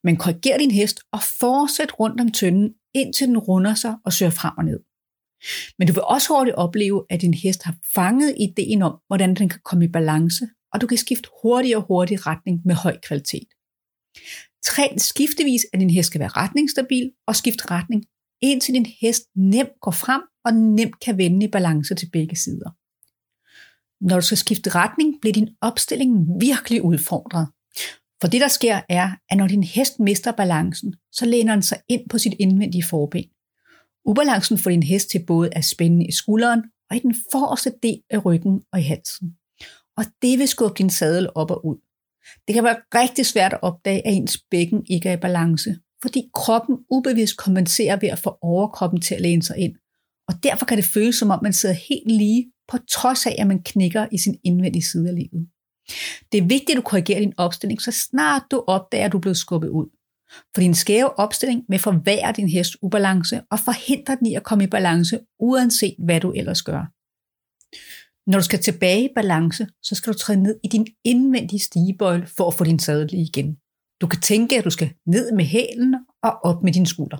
Men 0.05 0.17
korriger 0.17 0.59
din 0.59 0.71
hest 0.71 1.01
og 1.13 1.21
fortsæt 1.41 2.01
rundt 2.01 2.21
om 2.21 2.31
tønden, 2.31 2.75
indtil 2.95 3.29
den 3.29 3.39
runder 3.39 3.75
sig 3.75 3.95
og 4.05 4.13
søger 4.13 4.31
frem 4.31 4.55
og 4.59 4.65
ned. 4.65 4.81
Men 5.79 5.89
du 5.89 5.93
vil 5.93 6.03
også 6.03 6.29
hurtigt 6.29 6.57
opleve, 6.57 7.07
at 7.11 7.21
din 7.21 7.35
hest 7.35 7.63
har 7.63 7.77
fanget 7.95 8.35
ideen 8.41 8.83
om, 8.83 8.95
hvordan 9.07 9.35
den 9.35 9.49
kan 9.49 9.61
komme 9.65 9.85
i 9.85 9.89
balance, 9.89 10.49
og 10.75 10.81
du 10.81 10.87
kan 10.87 10.99
skifte 10.99 11.29
hurtigt 11.43 11.77
og 11.77 11.83
hurtigt 11.83 12.27
retning 12.27 12.61
med 12.65 12.75
høj 12.75 12.99
kvalitet. 13.07 13.49
Træn 14.65 14.99
skiftevis, 14.99 15.67
at 15.73 15.81
din 15.81 15.91
hest 15.91 16.07
skal 16.07 16.21
være 16.21 16.29
retningsstabil 16.29 17.11
og 17.27 17.37
skift 17.37 17.71
retning, 17.71 18.05
indtil 18.43 18.75
din 18.75 18.87
hest 19.01 19.23
nemt 19.37 19.81
går 19.81 19.91
frem 19.91 20.23
og 20.45 20.53
nemt 20.55 21.01
kan 21.01 21.19
vende 21.19 21.47
i 21.47 21.51
balance 21.51 21.95
til 21.95 22.11
begge 22.13 22.37
sider. 22.37 22.71
Når 24.05 24.17
du 24.17 24.27
skal 24.27 24.39
skifte 24.39 24.71
retning, 24.71 25.21
bliver 25.21 25.33
din 25.33 25.49
opstilling 25.61 26.41
virkelig 26.41 26.83
udfordret. 26.83 27.49
For 28.21 28.29
det, 28.29 28.41
der 28.41 28.49
sker, 28.49 28.81
er, 28.89 29.11
at 29.31 29.37
når 29.37 29.47
din 29.47 29.65
hest 29.65 30.01
mister 30.01 30.33
balancen, 30.33 30.95
så 31.13 31.27
læner 31.27 31.53
den 31.53 31.63
sig 31.63 31.79
ind 31.89 32.09
på 32.09 32.19
sit 32.19 32.35
indvendige 32.39 32.85
forben. 32.85 33.25
Ubalancen 34.05 34.59
får 34.59 34.71
din 34.71 34.83
hest 34.83 35.11
til 35.11 35.25
både 35.27 35.49
at 35.53 35.65
spænde 35.65 36.07
i 36.07 36.13
skulderen 36.13 36.63
og 36.91 36.97
i 36.97 36.99
den 37.01 37.15
forreste 37.33 37.73
del 37.83 38.03
af 38.11 38.25
ryggen 38.25 38.63
og 38.73 38.81
i 38.81 38.83
halsen. 38.83 39.37
Og 39.97 40.05
det 40.23 40.39
vil 40.39 40.49
skubbe 40.49 40.75
din 40.79 40.91
sadel 40.91 41.29
op 41.35 41.51
og 41.51 41.67
ud. 41.67 41.77
Det 42.47 42.55
kan 42.55 42.65
være 42.65 42.77
rigtig 42.95 43.27
svært 43.27 43.53
at 43.53 43.63
opdage, 43.63 44.07
at 44.07 44.15
ens 44.15 44.39
bækken 44.51 44.87
ikke 44.91 45.09
er 45.09 45.13
i 45.13 45.21
balance, 45.21 45.77
fordi 46.03 46.31
kroppen 46.35 46.77
ubevidst 46.91 47.37
kompenserer 47.37 47.97
ved 48.01 48.09
at 48.09 48.19
få 48.19 48.39
overkroppen 48.43 49.01
til 49.01 49.15
at 49.15 49.21
læne 49.21 49.43
sig 49.43 49.59
ind. 49.59 49.75
Og 50.29 50.35
derfor 50.43 50.67
kan 50.67 50.77
det 50.77 50.85
føles 50.85 51.17
som 51.17 51.31
om, 51.31 51.39
man 51.43 51.53
sidder 51.53 51.75
helt 51.75 52.13
lige, 52.13 52.53
på 52.69 52.79
trods 52.91 53.27
af, 53.27 53.37
at 53.39 53.47
man 53.47 53.63
knækker 53.63 54.07
i 54.13 54.19
sin 54.19 54.39
indvendige 54.45 54.83
side 54.83 55.09
af 55.09 55.15
livet. 55.15 55.49
Det 56.33 56.39
er 56.39 56.47
vigtigt, 56.47 56.71
at 56.71 56.77
du 56.77 56.83
korrigerer 56.83 57.21
din 57.21 57.33
opstilling, 57.37 57.83
så 57.83 57.91
snart 57.91 58.43
du 58.51 58.65
opdager, 58.67 59.05
at 59.05 59.13
du 59.13 59.17
er 59.17 59.21
blevet 59.21 59.37
skubbet 59.37 59.69
ud. 59.69 59.87
For 60.55 60.61
din 60.61 60.75
skæve 60.75 61.19
opstilling 61.19 61.65
vil 61.69 61.79
forværre 61.79 62.33
din 62.33 62.49
hest 62.49 62.77
ubalance 62.83 63.43
og 63.51 63.59
forhindre 63.59 64.17
den 64.17 64.27
i 64.27 64.35
at 64.35 64.43
komme 64.43 64.65
i 64.65 64.67
balance, 64.67 65.19
uanset 65.39 65.95
hvad 65.99 66.21
du 66.21 66.33
ellers 66.33 66.63
gør. 66.63 66.94
Når 68.27 68.39
du 68.39 68.45
skal 68.45 68.59
tilbage 68.63 69.05
i 69.05 69.09
balance, 69.15 69.67
så 69.83 69.95
skal 69.95 70.13
du 70.13 70.19
træde 70.19 70.43
ned 70.43 70.61
i 70.65 70.69
din 70.69 70.87
indvendige 71.05 71.61
stigebøjle 71.61 72.27
for 72.27 72.49
at 72.49 72.55
få 72.55 72.65
din 72.65 72.79
sadel 72.79 73.15
igen. 73.15 73.57
Du 74.01 74.07
kan 74.07 74.21
tænke, 74.21 74.59
at 74.59 74.65
du 74.65 74.71
skal 74.71 74.93
ned 75.07 75.33
med 75.33 75.45
hælen 75.45 75.95
og 76.23 76.33
op 76.45 76.63
med 76.63 76.73
din 76.73 76.87
skulder. 76.87 77.19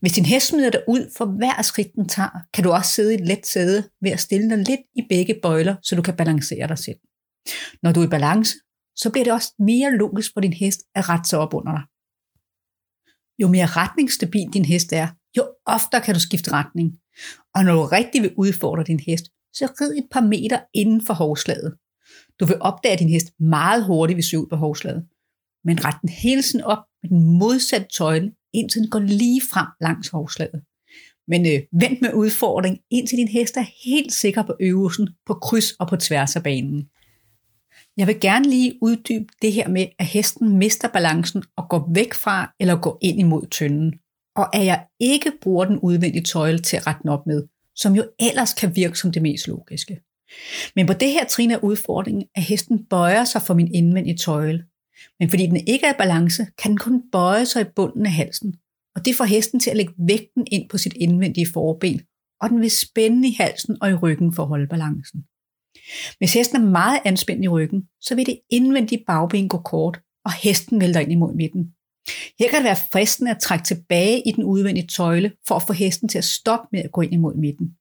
Hvis 0.00 0.12
din 0.12 0.24
hest 0.24 0.46
smider 0.46 0.70
dig 0.70 0.82
ud 0.88 1.12
for 1.16 1.24
hver 1.24 1.62
skridt 1.62 1.92
den 1.94 2.08
tager, 2.08 2.30
kan 2.54 2.64
du 2.64 2.70
også 2.70 2.90
sidde 2.90 3.12
i 3.12 3.14
et 3.14 3.26
let 3.26 3.46
sæde 3.46 3.88
ved 4.02 4.10
at 4.10 4.20
stille 4.20 4.50
dig 4.50 4.58
lidt 4.58 4.80
i 4.94 5.02
begge 5.08 5.40
bøjler, 5.42 5.76
så 5.82 5.96
du 5.96 6.02
kan 6.02 6.16
balancere 6.16 6.68
dig 6.68 6.78
selv. 6.78 6.98
Når 7.82 7.92
du 7.92 8.00
er 8.00 8.06
i 8.06 8.08
balance, 8.08 8.54
så 8.96 9.10
bliver 9.10 9.24
det 9.24 9.32
også 9.32 9.54
mere 9.58 9.96
logisk 9.96 10.30
for 10.34 10.40
din 10.40 10.52
hest 10.52 10.80
at 10.94 11.08
rette 11.08 11.28
sig 11.28 11.38
op 11.38 11.54
under 11.54 11.72
dig. 11.72 11.84
Jo 13.42 13.48
mere 13.48 13.66
retningsstabil 13.66 14.48
din 14.52 14.64
hest 14.64 14.92
er, 14.92 15.08
jo 15.36 15.42
oftere 15.66 16.00
kan 16.00 16.14
du 16.14 16.20
skifte 16.20 16.52
retning. 16.52 16.98
Og 17.54 17.64
når 17.64 17.74
du 17.74 17.84
rigtig 17.84 18.22
vil 18.22 18.34
udfordre 18.36 18.84
din 18.84 19.00
hest, 19.00 19.24
så 19.52 19.66
rid 19.80 19.92
et 19.98 20.08
par 20.10 20.20
meter 20.20 20.60
inden 20.74 21.06
for 21.06 21.14
hovslaget. 21.14 21.74
Du 22.40 22.44
vil 22.46 22.56
opdage, 22.60 22.92
at 22.92 22.98
din 22.98 23.08
hest 23.08 23.28
meget 23.40 23.84
hurtigt 23.84 24.16
vil 24.16 24.24
du 24.32 24.42
ud 24.42 24.46
på 24.50 24.56
hovslaget. 24.56 25.06
Men 25.64 25.84
ret 25.84 26.00
den 26.00 26.08
hele 26.08 26.42
tiden 26.42 26.64
op 26.64 26.78
med 27.02 27.10
den 27.10 27.38
modsatte 27.38 27.86
tøjle, 27.98 28.32
indtil 28.54 28.80
den 28.82 28.90
går 28.90 28.98
lige 28.98 29.42
frem 29.52 29.66
langs 29.80 30.08
hovslaget. 30.08 30.62
Men 31.28 31.46
øh, 31.46 31.60
vent 31.72 32.00
med 32.02 32.12
udfordring, 32.14 32.78
indtil 32.90 33.18
din 33.18 33.28
hest 33.28 33.56
er 33.56 33.66
helt 33.84 34.12
sikker 34.12 34.42
på 34.42 34.54
øvelsen 34.60 35.08
på 35.26 35.34
kryds 35.34 35.72
og 35.72 35.88
på 35.88 35.96
tværs 35.96 36.36
af 36.36 36.42
banen. 36.42 36.88
Jeg 37.96 38.06
vil 38.06 38.20
gerne 38.20 38.50
lige 38.50 38.78
uddybe 38.82 39.26
det 39.42 39.52
her 39.52 39.68
med, 39.68 39.86
at 39.98 40.06
hesten 40.06 40.58
mister 40.58 40.88
balancen 40.88 41.42
og 41.56 41.68
går 41.68 41.90
væk 41.94 42.14
fra 42.14 42.54
eller 42.60 42.76
går 42.76 42.98
ind 43.02 43.20
imod 43.20 43.46
tynden. 43.50 43.92
Og 44.36 44.56
at 44.56 44.66
jeg 44.66 44.86
ikke 45.00 45.32
bruger 45.42 45.64
den 45.64 45.78
udvendige 45.78 46.24
tøjle 46.24 46.58
til 46.58 46.76
at 46.76 46.86
rette 46.86 47.02
den 47.02 47.10
op 47.10 47.26
med, 47.26 47.46
som 47.78 47.96
jo 47.96 48.04
ellers 48.18 48.54
kan 48.54 48.76
virke 48.76 48.98
som 48.98 49.12
det 49.12 49.22
mest 49.22 49.48
logiske. 49.48 50.00
Men 50.76 50.86
på 50.86 50.92
det 50.92 51.12
her 51.12 51.26
trin 51.26 51.50
er 51.50 51.64
udfordringen, 51.64 52.24
at 52.34 52.42
hesten 52.42 52.86
bøjer 52.86 53.24
sig 53.24 53.42
for 53.42 53.54
min 53.54 53.74
indvendige 53.74 54.16
tøjle. 54.16 54.64
Men 55.20 55.30
fordi 55.30 55.46
den 55.46 55.56
ikke 55.56 55.86
er 55.86 55.90
i 55.90 55.98
balance, 55.98 56.46
kan 56.58 56.70
den 56.70 56.78
kun 56.78 57.10
bøje 57.12 57.46
sig 57.46 57.62
i 57.62 57.72
bunden 57.76 58.06
af 58.06 58.12
halsen. 58.12 58.54
Og 58.96 59.04
det 59.04 59.14
får 59.14 59.24
hesten 59.24 59.60
til 59.60 59.70
at 59.70 59.76
lægge 59.76 59.94
vægten 60.08 60.46
ind 60.52 60.68
på 60.68 60.78
sit 60.78 60.94
indvendige 60.96 61.46
forben, 61.52 62.00
og 62.40 62.50
den 62.50 62.60
vil 62.60 62.70
spænde 62.70 63.28
i 63.28 63.32
halsen 63.38 63.76
og 63.82 63.90
i 63.90 63.94
ryggen 63.94 64.34
for 64.34 64.42
at 64.42 64.48
holde 64.48 64.66
balancen. 64.66 65.24
Hvis 66.18 66.34
hesten 66.34 66.56
er 66.62 66.70
meget 66.70 67.00
anspændt 67.04 67.44
i 67.44 67.48
ryggen, 67.48 67.82
så 68.00 68.14
vil 68.14 68.26
det 68.26 68.40
indvendige 68.50 69.04
bagben 69.06 69.48
gå 69.48 69.58
kort, 69.58 70.00
og 70.24 70.32
hesten 70.32 70.80
vælter 70.80 71.00
ind 71.00 71.12
imod 71.12 71.34
midten. 71.34 71.74
Her 72.38 72.50
kan 72.50 72.56
det 72.56 72.64
være 72.64 72.76
fristende 72.92 73.30
at 73.30 73.38
trække 73.40 73.64
tilbage 73.64 74.22
i 74.28 74.32
den 74.32 74.44
udvendige 74.44 74.86
tøjle 74.86 75.32
for 75.48 75.54
at 75.54 75.62
få 75.62 75.72
hesten 75.72 76.08
til 76.08 76.18
at 76.18 76.24
stoppe 76.24 76.68
med 76.72 76.80
at 76.84 76.92
gå 76.92 77.00
ind 77.00 77.12
imod 77.12 77.34
midten. 77.34 77.74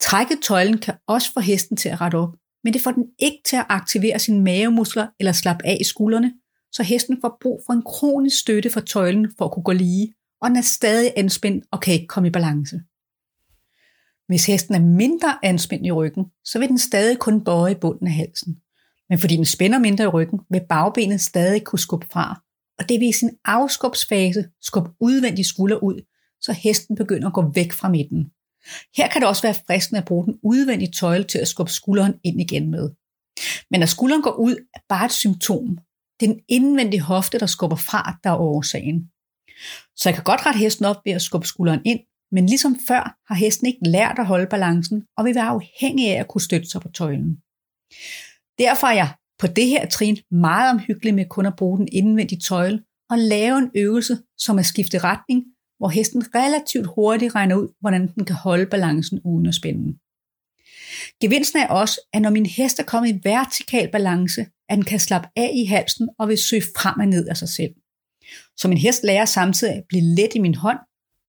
Trække 0.00 0.36
tøjlen 0.42 0.78
kan 0.78 0.94
også 1.06 1.32
få 1.32 1.40
hesten 1.40 1.76
til 1.76 1.88
at 1.88 2.00
rette 2.00 2.16
op, 2.16 2.34
men 2.64 2.72
det 2.72 2.82
får 2.82 2.90
den 2.90 3.04
ikke 3.18 3.40
til 3.44 3.56
at 3.56 3.66
aktivere 3.68 4.18
sine 4.18 4.44
mavemuskler 4.44 5.06
eller 5.20 5.32
slappe 5.32 5.66
af 5.66 5.78
i 5.80 5.84
skuldrene, 5.84 6.32
så 6.72 6.82
hesten 6.82 7.18
får 7.20 7.38
brug 7.42 7.62
for 7.66 7.72
en 7.72 7.82
kronisk 7.82 8.40
støtte 8.40 8.70
fra 8.70 8.80
tøjlen 8.80 9.32
for 9.38 9.44
at 9.44 9.52
kunne 9.52 9.62
gå 9.62 9.72
lige, 9.72 10.14
og 10.40 10.48
den 10.48 10.56
er 10.56 10.62
stadig 10.62 11.12
anspændt 11.16 11.64
og 11.72 11.80
kan 11.80 11.94
ikke 11.94 12.06
komme 12.06 12.28
i 12.28 12.32
balance. 12.32 12.80
Hvis 14.26 14.46
hesten 14.46 14.74
er 14.74 14.80
mindre 14.80 15.38
anspændt 15.42 15.86
i 15.86 15.90
ryggen, 15.90 16.24
så 16.44 16.58
vil 16.58 16.68
den 16.68 16.78
stadig 16.78 17.18
kun 17.18 17.44
bøje 17.44 17.72
i 17.72 17.74
bunden 17.80 18.06
af 18.06 18.12
halsen. 18.12 18.56
Men 19.08 19.18
fordi 19.18 19.36
den 19.36 19.44
spænder 19.44 19.78
mindre 19.78 20.04
i 20.04 20.08
ryggen, 20.08 20.40
vil 20.50 20.62
bagbenet 20.68 21.20
stadig 21.20 21.64
kunne 21.64 21.78
skubbe 21.78 22.06
fra, 22.12 22.42
og 22.82 22.88
det 22.88 23.00
vil 23.00 23.08
i 23.08 23.12
sin 23.12 23.30
afskubsfase 23.44 24.48
skubbe 24.60 24.90
udvendig 25.00 25.46
skulder 25.46 25.76
ud, 25.76 26.06
så 26.40 26.52
hesten 26.52 26.96
begynder 26.96 27.28
at 27.28 27.34
gå 27.34 27.52
væk 27.54 27.72
fra 27.72 27.88
midten. 27.88 28.30
Her 28.96 29.08
kan 29.08 29.20
det 29.20 29.28
også 29.28 29.42
være 29.42 29.54
fristende 29.66 29.98
at 29.98 30.04
bruge 30.04 30.26
den 30.26 30.38
udvendige 30.42 30.92
tøjle 30.92 31.24
til 31.24 31.38
at 31.38 31.48
skubbe 31.48 31.72
skulderen 31.72 32.14
ind 32.24 32.40
igen 32.40 32.70
med. 32.70 32.90
Men 33.70 33.80
når 33.80 33.86
skulderen 33.86 34.22
går 34.22 34.32
ud, 34.32 34.56
er 34.74 34.80
bare 34.88 35.06
et 35.06 35.12
symptom. 35.12 35.78
Det 36.20 36.28
er 36.28 36.32
den 36.32 36.42
indvendige 36.48 37.00
hofte, 37.00 37.38
der 37.38 37.46
skubber 37.46 37.76
fra, 37.76 38.18
der 38.24 38.30
er 38.30 38.36
årsagen. 38.36 39.10
Så 39.96 40.08
jeg 40.08 40.14
kan 40.14 40.24
godt 40.24 40.46
rette 40.46 40.58
hesten 40.58 40.84
op 40.84 40.96
ved 41.04 41.12
at 41.12 41.22
skubbe 41.22 41.46
skulderen 41.46 41.80
ind, 41.84 42.00
men 42.32 42.46
ligesom 42.46 42.76
før 42.88 43.16
har 43.28 43.34
hesten 43.34 43.66
ikke 43.66 43.88
lært 43.88 44.18
at 44.18 44.26
holde 44.26 44.46
balancen, 44.46 45.04
og 45.16 45.24
vil 45.24 45.34
være 45.34 45.54
afhængig 45.56 46.08
af 46.08 46.20
at 46.20 46.28
kunne 46.28 46.40
støtte 46.40 46.70
sig 46.70 46.80
på 46.80 46.88
tøjlen. 46.88 47.36
Derfor 48.58 48.86
er 48.86 48.92
jeg 48.92 49.14
på 49.42 49.46
det 49.46 49.66
her 49.66 49.86
trin 49.86 50.18
meget 50.30 50.70
omhyggelig 50.70 51.14
med 51.14 51.24
kun 51.30 51.46
at 51.46 51.56
bruge 51.56 51.78
den 51.78 51.88
indvendige 51.92 52.40
tøjle 52.40 52.82
og 53.10 53.18
lave 53.18 53.58
en 53.58 53.70
øvelse, 53.76 54.18
som 54.38 54.58
er 54.58 54.62
skifte 54.62 54.98
retning, 54.98 55.44
hvor 55.78 55.88
hesten 55.88 56.22
relativt 56.34 56.86
hurtigt 56.94 57.34
regner 57.34 57.56
ud, 57.56 57.68
hvordan 57.80 58.14
den 58.14 58.24
kan 58.24 58.36
holde 58.36 58.66
balancen 58.66 59.20
uden 59.24 59.46
at 59.46 59.54
spænde. 59.54 59.98
Gevinsten 61.20 61.60
er 61.60 61.68
også, 61.68 62.00
at 62.12 62.22
når 62.22 62.30
min 62.30 62.46
hest 62.46 62.78
er 62.78 62.82
kommet 62.82 63.10
i 63.10 63.20
vertikal 63.24 63.90
balance, 63.90 64.46
at 64.68 64.76
den 64.76 64.84
kan 64.84 65.00
slappe 65.00 65.28
af 65.36 65.50
i 65.54 65.64
halsen 65.64 66.08
og 66.18 66.28
vil 66.28 66.38
søge 66.38 66.62
frem 66.76 67.00
og 67.00 67.06
ned 67.06 67.28
af 67.28 67.36
sig 67.36 67.48
selv. 67.48 67.74
Så 68.56 68.68
min 68.68 68.78
hest 68.78 69.04
lærer 69.04 69.24
samtidig 69.24 69.74
at 69.74 69.84
blive 69.88 70.02
let 70.02 70.34
i 70.34 70.38
min 70.38 70.54
hånd. 70.54 70.78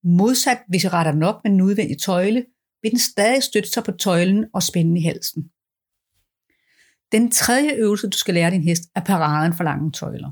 Modsat, 0.04 0.60
hvis 0.69 0.84
jeg 0.84 0.93
retter 0.93 1.12
den 1.12 1.23
op 1.23 1.39
med 1.43 1.52
en 1.52 1.62
udvendig 1.62 2.02
tøjle, 2.02 2.45
vil 2.82 2.91
den 2.91 2.99
stadig 2.99 3.43
støtte 3.43 3.69
sig 3.69 3.84
på 3.84 3.91
tøjlen 3.91 4.45
og 4.54 4.63
spænde 4.63 4.99
i 4.99 5.04
halsen. 5.04 5.49
Den 7.13 7.32
tredje 7.32 7.71
øvelse, 7.73 8.08
du 8.08 8.17
skal 8.17 8.34
lære 8.34 8.52
din 8.52 8.63
hest, 8.63 8.84
er 8.95 9.02
paraden 9.02 9.54
for 9.54 9.63
lange 9.63 9.91
tøjler. 9.91 10.32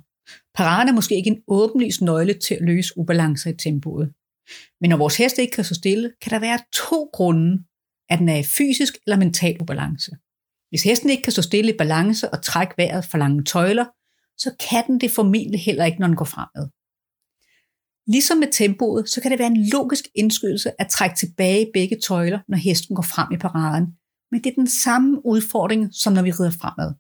Paraden 0.56 0.89
er 0.89 0.94
måske 0.94 1.15
ikke 1.15 1.30
en 1.30 1.41
åbenlyst 1.48 2.02
nøgle 2.02 2.34
til 2.34 2.56
at 2.56 2.62
løse 2.62 2.98
ubalancer 2.98 3.50
i 3.50 3.58
tempoet. 3.58 4.13
Men 4.82 4.89
når 4.89 4.98
vores 4.98 5.17
hest 5.17 5.38
ikke 5.38 5.56
kan 5.56 5.63
stå 5.63 5.76
stille, 5.76 6.12
kan 6.22 6.32
der 6.32 6.39
være 6.39 6.60
to 6.89 7.10
grunde, 7.13 7.63
at 8.10 8.20
den 8.20 8.30
er 8.30 8.38
i 8.38 8.44
fysisk 8.44 8.98
eller 9.06 9.17
mental 9.17 9.62
ubalance. 9.62 10.12
Hvis 10.70 10.84
hesten 10.84 11.10
ikke 11.10 11.24
kan 11.24 11.32
stå 11.32 11.41
stille 11.41 11.74
i 11.74 11.78
balance 11.78 12.30
og 12.30 12.44
trække 12.44 12.74
vejret 12.78 13.06
for 13.06 13.17
lange 13.17 13.44
tøjler, 13.44 13.86
så 14.38 14.56
kan 14.70 14.84
den 14.88 15.02
det 15.02 15.12
formentlig 15.12 15.62
heller 15.62 15.86
ikke, 15.86 16.00
når 16.00 16.08
den 16.08 16.15
går 16.15 16.26
fremad. 16.26 16.70
Ligesom 18.08 18.38
med 18.38 18.52
tempoet, 18.52 19.10
så 19.10 19.22
kan 19.22 19.32
det 19.32 19.39
være 19.39 19.48
en 19.48 19.70
logisk 19.74 20.06
indskydelse 20.15 20.82
at 20.82 20.88
trække 20.88 21.15
tilbage 21.15 21.72
begge 21.74 22.00
tøjler, 22.00 22.39
når 22.48 22.58
hesten 22.58 22.96
går 22.96 23.04
frem 23.04 23.28
i 23.34 23.38
paraden. 23.38 23.88
Men 24.32 24.44
det 24.44 24.50
er 24.50 24.56
den 24.56 24.67
samme 24.67 25.26
udfordring, 25.26 25.89
som 25.94 26.13
når 26.13 26.22
vi 26.22 26.32
rider 26.32 26.52
fremad. 26.52 26.94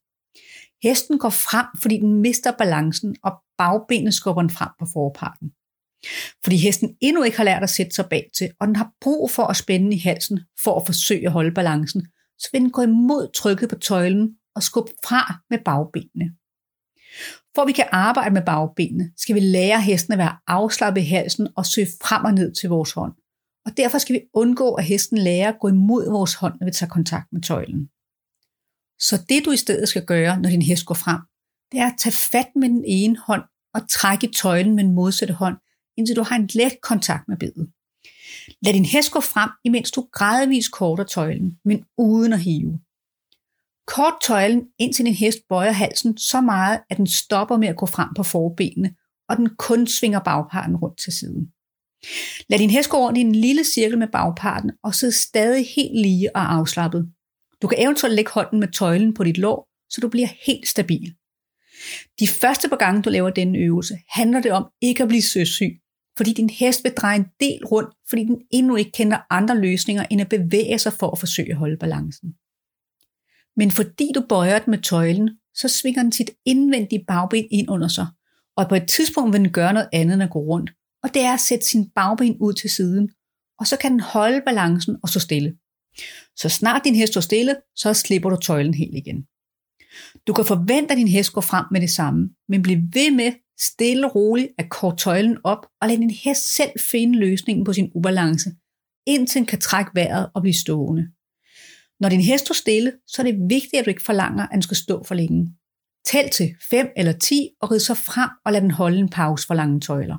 Hesten 0.83 1.19
går 1.19 1.29
frem, 1.29 1.65
fordi 1.81 1.97
den 1.97 2.21
mister 2.21 2.51
balancen, 2.51 3.15
og 3.23 3.31
bagbenet 3.57 4.13
skubber 4.13 4.41
den 4.41 4.49
frem 4.49 4.69
på 4.79 4.85
forparten. 4.93 5.51
Fordi 6.43 6.57
hesten 6.57 6.95
endnu 7.01 7.23
ikke 7.23 7.37
har 7.37 7.43
lært 7.43 7.63
at 7.63 7.69
sætte 7.69 7.95
sig 7.95 8.05
bag 8.09 8.29
til, 8.37 8.51
og 8.59 8.67
den 8.67 8.75
har 8.75 8.91
brug 9.01 9.31
for 9.31 9.43
at 9.43 9.57
spænde 9.57 9.95
i 9.95 9.99
halsen 9.99 10.39
for 10.63 10.79
at 10.79 10.85
forsøge 10.85 11.25
at 11.25 11.31
holde 11.31 11.53
balancen, 11.53 12.07
så 12.39 12.49
vil 12.51 12.61
den 12.61 12.71
gå 12.71 12.81
imod 12.81 13.33
trykket 13.33 13.69
på 13.69 13.75
tøjlen 13.75 14.35
og 14.55 14.63
skubbe 14.63 14.91
fra 15.05 15.39
med 15.49 15.59
bagbenene. 15.65 16.35
For 17.55 17.61
at 17.61 17.67
vi 17.67 17.71
kan 17.71 17.87
arbejde 17.91 18.33
med 18.33 18.45
bagbenene, 18.45 19.11
skal 19.17 19.35
vi 19.35 19.39
lære 19.39 19.81
hesten 19.81 20.13
at 20.13 20.19
være 20.19 20.37
afslappet 20.47 21.01
i 21.01 21.05
halsen 21.05 21.47
og 21.55 21.65
søge 21.65 21.87
frem 22.03 22.25
og 22.25 22.33
ned 22.33 22.55
til 22.55 22.69
vores 22.69 22.91
hånd. 22.91 23.13
Og 23.65 23.77
derfor 23.77 23.97
skal 23.97 24.15
vi 24.15 24.21
undgå, 24.33 24.73
at 24.73 24.83
hesten 24.83 25.17
lærer 25.17 25.49
at 25.49 25.59
gå 25.59 25.67
imod 25.67 26.11
vores 26.11 26.33
hånd, 26.33 26.53
når 26.59 26.65
vi 26.65 26.71
tager 26.71 26.89
kontakt 26.89 27.33
med 27.33 27.41
tøjlen. 27.41 27.89
Så 28.99 29.25
det 29.29 29.45
du 29.45 29.51
i 29.51 29.57
stedet 29.57 29.89
skal 29.89 30.05
gøre, 30.05 30.39
når 30.39 30.49
din 30.49 30.61
hest 30.61 30.85
går 30.85 30.95
frem, 30.95 31.19
det 31.71 31.79
er 31.79 31.87
at 31.87 31.99
tage 31.99 32.13
fat 32.31 32.47
med 32.55 32.69
den 32.69 32.83
ene 32.87 33.17
hånd 33.17 33.43
og 33.73 33.89
trække 33.89 34.27
tøjlen 34.27 34.75
med 34.75 34.83
den 34.83 34.93
modsatte 34.93 35.33
hånd, 35.33 35.57
indtil 35.97 36.15
du 36.15 36.23
har 36.23 36.35
en 36.35 36.49
let 36.53 36.81
kontakt 36.81 37.27
med 37.27 37.37
bedet. 37.37 37.71
Lad 38.61 38.73
din 38.73 38.85
hest 38.85 39.11
gå 39.11 39.19
frem, 39.19 39.49
imens 39.63 39.91
du 39.91 40.07
gradvist 40.11 40.71
korter 40.71 41.03
tøjlen, 41.03 41.59
men 41.65 41.85
uden 41.97 42.33
at 42.33 42.39
hive. 42.39 42.79
Kort 43.87 44.13
tøjlen, 44.21 44.67
indtil 44.79 45.05
din 45.05 45.13
hest 45.13 45.39
bøjer 45.49 45.71
halsen 45.71 46.17
så 46.17 46.41
meget, 46.41 46.79
at 46.89 46.97
den 46.97 47.07
stopper 47.07 47.57
med 47.57 47.67
at 47.67 47.77
gå 47.77 47.85
frem 47.85 48.09
på 48.15 48.23
forbenene, 48.23 48.95
og 49.29 49.37
den 49.37 49.49
kun 49.55 49.87
svinger 49.87 50.19
bagparten 50.19 50.75
rundt 50.75 50.99
til 50.99 51.13
siden. 51.13 51.51
Lad 52.49 52.59
din 52.59 52.69
hest 52.69 52.89
gå 52.89 52.97
rundt 52.97 53.17
i 53.17 53.21
en 53.21 53.35
lille 53.35 53.63
cirkel 53.63 53.97
med 53.97 54.07
bagparten 54.07 54.71
og 54.83 54.95
sidde 54.95 55.13
stadig 55.13 55.65
helt 55.75 56.01
lige 56.01 56.35
og 56.35 56.53
afslappet. 56.53 57.11
Du 57.61 57.67
kan 57.67 57.81
eventuelt 57.81 58.15
lægge 58.15 58.31
hånden 58.31 58.59
med 58.59 58.67
tøjlen 58.67 59.13
på 59.13 59.23
dit 59.23 59.37
lår, 59.37 59.67
så 59.89 60.01
du 60.01 60.07
bliver 60.07 60.27
helt 60.45 60.67
stabil. 60.67 61.13
De 62.19 62.27
første 62.27 62.69
par 62.69 62.75
gange, 62.75 63.01
du 63.01 63.09
laver 63.09 63.29
denne 63.29 63.57
øvelse, 63.59 63.97
handler 64.09 64.41
det 64.41 64.51
om 64.51 64.65
ikke 64.81 65.03
at 65.03 65.09
blive 65.09 65.21
søsyg, 65.21 65.79
fordi 66.17 66.33
din 66.33 66.49
hest 66.49 66.83
vil 66.83 66.93
dreje 66.93 67.15
en 67.17 67.25
del 67.39 67.65
rundt, 67.65 67.95
fordi 68.09 68.23
den 68.23 68.41
endnu 68.51 68.75
ikke 68.75 68.91
kender 68.91 69.17
andre 69.29 69.57
løsninger 69.57 70.05
end 70.09 70.21
at 70.21 70.29
bevæge 70.29 70.79
sig 70.79 70.93
for 70.93 71.11
at 71.11 71.19
forsøge 71.19 71.51
at 71.51 71.57
holde 71.57 71.77
balancen. 71.77 72.33
Men 73.57 73.71
fordi 73.71 74.11
du 74.15 74.21
bøjer 74.29 74.59
den 74.59 74.71
med 74.71 74.79
tøjlen, 74.79 75.29
så 75.53 75.67
svinger 75.67 76.03
den 76.03 76.11
sit 76.11 76.31
indvendige 76.45 77.05
bagben 77.07 77.47
ind 77.51 77.69
under 77.69 77.87
sig, 77.87 78.07
og 78.57 78.69
på 78.69 78.75
et 78.75 78.87
tidspunkt 78.87 79.33
vil 79.33 79.41
den 79.41 79.51
gøre 79.51 79.73
noget 79.73 79.89
andet 79.93 80.13
end 80.13 80.23
at 80.23 80.29
gå 80.29 80.39
rundt, 80.39 80.71
og 81.03 81.13
det 81.13 81.21
er 81.21 81.33
at 81.33 81.39
sætte 81.39 81.65
sin 81.65 81.89
bagben 81.95 82.37
ud 82.39 82.53
til 82.53 82.69
siden, 82.69 83.09
og 83.59 83.67
så 83.67 83.77
kan 83.77 83.91
den 83.91 83.99
holde 83.99 84.41
balancen 84.45 84.97
og 85.03 85.09
stå 85.09 85.19
stille. 85.19 85.55
Så 86.35 86.49
snart 86.49 86.81
din 86.83 86.95
hest 86.95 87.13
står 87.13 87.21
stille, 87.21 87.55
så 87.75 87.93
slipper 87.93 88.29
du 88.29 88.35
tøjlen 88.35 88.73
helt 88.73 88.97
igen. 88.97 89.25
Du 90.27 90.33
kan 90.33 90.45
forvente, 90.45 90.91
at 90.91 90.97
din 90.97 91.07
hest 91.07 91.33
går 91.33 91.41
frem 91.41 91.65
med 91.71 91.81
det 91.81 91.89
samme, 91.89 92.29
men 92.49 92.61
bliv 92.61 92.77
ved 92.93 93.11
med 93.11 93.31
stille 93.59 94.07
og 94.07 94.15
roligt 94.15 94.49
at 94.57 94.69
kort 94.69 94.97
tøjlen 94.97 95.37
op 95.43 95.67
og 95.81 95.87
lad 95.87 95.97
din 95.97 96.09
hest 96.09 96.55
selv 96.55 96.71
finde 96.79 97.19
løsningen 97.19 97.65
på 97.65 97.73
sin 97.73 97.91
ubalance, 97.95 98.51
indtil 99.07 99.39
den 99.39 99.45
kan 99.45 99.59
trække 99.59 99.91
vejret 99.95 100.29
og 100.35 100.41
blive 100.41 100.53
stående. 100.53 101.07
Når 101.99 102.09
din 102.09 102.21
hest 102.21 102.45
står 102.45 102.53
stille, 102.53 102.93
så 103.07 103.21
er 103.21 103.25
det 103.25 103.49
vigtigt, 103.49 103.79
at 103.79 103.85
du 103.85 103.89
ikke 103.89 104.03
forlanger, 104.03 104.43
at 104.43 104.53
den 104.53 104.61
skal 104.61 104.77
stå 104.77 105.03
for 105.03 105.15
længe. 105.15 105.55
Tæl 106.05 106.29
til 106.29 106.55
5 106.69 106.87
eller 106.97 107.11
10 107.11 107.49
og 107.61 107.71
rid 107.71 107.79
så 107.79 107.93
frem 107.93 108.29
og 108.45 108.51
lad 108.51 108.61
den 108.61 108.71
holde 108.71 108.99
en 108.99 109.09
pause 109.09 109.47
for 109.47 109.53
lange 109.53 109.79
tøjler. 109.79 110.17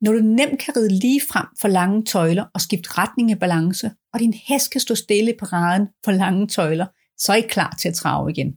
Når 0.00 0.12
du 0.12 0.18
nemt 0.18 0.58
kan 0.58 0.76
ride 0.76 0.98
lige 0.98 1.20
frem 1.30 1.46
for 1.60 1.68
lange 1.68 2.04
tøjler 2.04 2.44
og 2.54 2.60
skifte 2.60 2.90
retning 2.98 3.30
i 3.30 3.34
balance, 3.34 3.90
og 4.12 4.20
din 4.20 4.34
hest 4.34 4.70
kan 4.70 4.80
stå 4.80 4.94
stille 4.94 5.34
på 5.38 5.44
raden 5.44 5.88
for 6.04 6.12
lange 6.12 6.46
tøjler, 6.46 6.86
så 7.18 7.32
er 7.32 7.36
I 7.36 7.40
klar 7.40 7.76
til 7.80 7.88
at 7.88 7.94
trave 7.94 8.30
igen. 8.30 8.56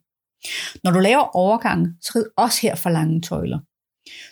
Når 0.84 0.92
du 0.92 1.00
laver 1.00 1.36
overgangen, 1.36 1.88
så 2.02 2.12
rid 2.16 2.26
også 2.38 2.60
her 2.62 2.76
for 2.76 2.90
lange 2.90 3.22
tøjler. 3.22 3.60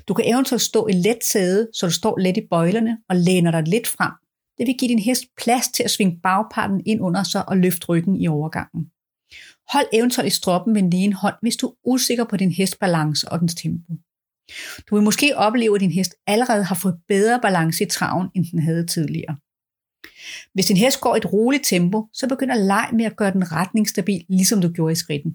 Du 0.07 0.13
kan 0.13 0.25
eventuelt 0.33 0.61
stå 0.61 0.87
i 0.87 0.91
let 0.91 1.23
sæde, 1.31 1.67
så 1.73 1.85
du 1.85 1.91
står 1.91 2.17
let 2.17 2.37
i 2.37 2.47
bøjlerne 2.49 2.97
og 3.09 3.15
læner 3.15 3.51
dig 3.51 3.63
lidt 3.67 3.87
frem. 3.87 4.11
Det 4.57 4.67
vil 4.67 4.75
give 4.79 4.89
din 4.89 4.99
hest 4.99 5.23
plads 5.37 5.67
til 5.67 5.83
at 5.83 5.91
svinge 5.91 6.19
bagparten 6.23 6.81
ind 6.85 7.01
under 7.01 7.23
sig 7.23 7.49
og 7.49 7.57
løfte 7.57 7.85
ryggen 7.85 8.15
i 8.15 8.27
overgangen. 8.27 8.91
Hold 9.73 9.87
eventuelt 9.93 10.27
i 10.27 10.35
stroppen 10.35 10.73
med 10.73 10.81
den 10.81 10.93
ene 10.93 11.13
hånd, 11.13 11.35
hvis 11.41 11.55
du 11.55 11.67
er 11.67 11.73
usikker 11.85 12.23
på 12.23 12.37
din 12.37 12.51
hest 12.51 12.79
balance 12.79 13.29
og 13.29 13.39
dens 13.39 13.55
tempo. 13.55 13.93
Du 14.89 14.95
vil 14.95 15.03
måske 15.03 15.37
opleve, 15.37 15.75
at 15.75 15.81
din 15.81 15.91
hest 15.91 16.15
allerede 16.27 16.63
har 16.63 16.75
fået 16.75 16.99
bedre 17.07 17.39
balance 17.41 17.83
i 17.83 17.87
traven, 17.87 18.27
end 18.35 18.45
den 18.51 18.59
havde 18.59 18.87
tidligere. 18.87 19.37
Hvis 20.53 20.65
din 20.65 20.77
hest 20.77 21.01
går 21.01 21.15
i 21.15 21.17
et 21.17 21.33
roligt 21.33 21.65
tempo, 21.65 22.07
så 22.13 22.27
begynder 22.27 22.55
leg 22.55 22.89
med 22.93 23.05
at 23.05 23.15
gøre 23.15 23.33
den 23.33 23.51
retningsstabil, 23.51 24.25
ligesom 24.29 24.61
du 24.61 24.69
gjorde 24.69 24.91
i 24.91 24.95
skridten. 24.95 25.31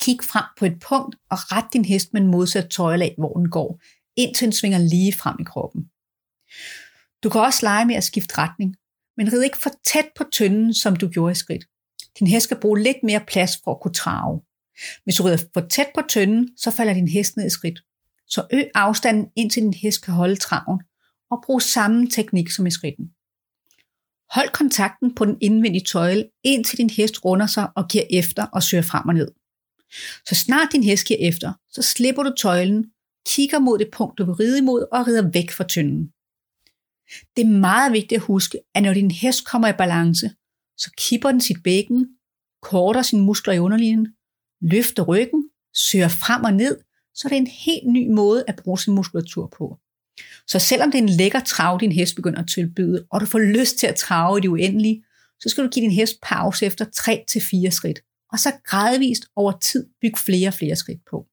Kig 0.00 0.18
frem 0.30 0.44
på 0.58 0.64
et 0.64 0.78
punkt 0.88 1.16
og 1.30 1.38
ret 1.52 1.72
din 1.72 1.84
hest 1.84 2.12
med 2.12 2.20
en 2.20 2.30
modsat 2.30 2.70
tøjlag, 2.70 3.14
hvor 3.18 3.34
den 3.34 3.50
går, 3.50 3.80
indtil 4.16 4.44
den 4.44 4.52
svinger 4.52 4.78
lige 4.78 5.12
frem 5.12 5.36
i 5.40 5.44
kroppen. 5.44 5.82
Du 7.22 7.28
kan 7.30 7.40
også 7.40 7.60
lege 7.62 7.86
med 7.86 7.94
at 7.94 8.04
skifte 8.04 8.38
retning, 8.38 8.76
men 9.16 9.32
rid 9.32 9.42
ikke 9.42 9.58
for 9.58 9.70
tæt 9.84 10.08
på 10.16 10.24
tynden, 10.32 10.74
som 10.74 10.96
du 10.96 11.08
gjorde 11.08 11.32
i 11.32 11.34
skridt. 11.34 11.64
Din 12.18 12.26
hest 12.26 12.44
skal 12.44 12.60
bruge 12.60 12.82
lidt 12.82 13.02
mere 13.02 13.24
plads 13.28 13.52
for 13.64 13.70
at 13.70 13.80
kunne 13.82 13.94
trave. 13.94 14.40
Hvis 15.04 15.14
du 15.14 15.22
rider 15.22 15.42
for 15.54 15.60
tæt 15.60 15.90
på 15.94 16.02
tynden, 16.08 16.56
så 16.56 16.70
falder 16.70 16.94
din 16.94 17.08
hest 17.08 17.36
ned 17.36 17.46
i 17.46 17.50
skridt. 17.50 17.80
Så 18.28 18.46
øg 18.52 18.70
afstanden, 18.74 19.26
indtil 19.36 19.62
din 19.62 19.74
hest 19.74 20.04
kan 20.04 20.14
holde 20.14 20.36
traven, 20.36 20.80
og 21.30 21.42
brug 21.44 21.62
samme 21.62 22.10
teknik 22.10 22.50
som 22.50 22.66
i 22.66 22.70
skridten. 22.70 23.10
Hold 24.30 24.52
kontakten 24.52 25.14
på 25.14 25.24
den 25.24 25.38
indvendige 25.40 25.84
tøjle, 25.84 26.28
indtil 26.44 26.78
din 26.78 26.90
hest 26.90 27.24
runder 27.24 27.46
sig 27.46 27.68
og 27.76 27.88
giver 27.88 28.04
efter 28.10 28.46
og 28.46 28.62
søger 28.62 28.82
frem 28.82 29.08
og 29.08 29.14
ned. 29.14 29.28
Så 30.28 30.34
snart 30.34 30.72
din 30.72 30.82
hest 30.82 31.06
giver 31.06 31.28
efter, 31.28 31.52
så 31.70 31.82
slipper 31.82 32.22
du 32.22 32.32
tøjlen, 32.38 32.84
kigger 33.26 33.58
mod 33.58 33.78
det 33.78 33.88
punkt, 33.92 34.18
du 34.18 34.24
vil 34.24 34.34
ride 34.34 34.58
imod, 34.58 34.86
og 34.92 35.06
rider 35.06 35.30
væk 35.30 35.50
fra 35.50 35.64
tynden. 35.64 36.12
Det 37.36 37.42
er 37.42 37.58
meget 37.60 37.92
vigtigt 37.92 38.18
at 38.18 38.26
huske, 38.26 38.58
at 38.74 38.82
når 38.82 38.94
din 38.94 39.10
hest 39.10 39.46
kommer 39.46 39.68
i 39.68 39.72
balance, 39.78 40.30
så 40.78 40.90
kipper 40.98 41.30
den 41.30 41.40
sit 41.40 41.62
bækken, 41.64 42.08
korter 42.62 43.02
sine 43.02 43.22
muskler 43.22 43.54
i 43.54 43.58
underlinjen, 43.58 44.08
løfter 44.60 45.02
ryggen, 45.02 45.50
søger 45.74 46.08
frem 46.08 46.44
og 46.44 46.54
ned, 46.54 46.78
så 47.16 47.28
er 47.28 47.28
det 47.28 47.36
en 47.36 47.46
helt 47.46 47.86
ny 47.86 48.10
måde 48.10 48.44
at 48.48 48.60
bruge 48.64 48.78
sin 48.78 48.94
muskulatur 48.94 49.46
på. 49.58 49.78
Så 50.46 50.58
selvom 50.58 50.90
det 50.90 50.98
er 50.98 51.02
en 51.02 51.08
lækker 51.08 51.40
trav, 51.40 51.78
din 51.80 51.92
hest 51.92 52.16
begynder 52.16 52.42
at 52.42 52.48
tilbyde, 52.48 53.06
og 53.10 53.20
du 53.20 53.26
får 53.26 53.38
lyst 53.38 53.78
til 53.78 53.86
at 53.86 53.96
trave 53.96 54.38
i 54.38 54.40
det 54.40 54.48
uendelige, 54.48 55.04
så 55.40 55.48
skal 55.48 55.64
du 55.64 55.68
give 55.68 55.82
din 55.82 55.92
hest 55.92 56.20
pause 56.22 56.66
efter 56.66 56.84
3-4 57.66 57.70
skridt, 57.70 58.00
og 58.32 58.38
så 58.38 58.52
gradvist 58.64 59.26
over 59.36 59.52
tid 59.52 59.86
bygge 60.00 60.18
flere 60.18 60.48
og 60.48 60.54
flere 60.54 60.76
skridt 60.76 61.00
på. 61.10 61.26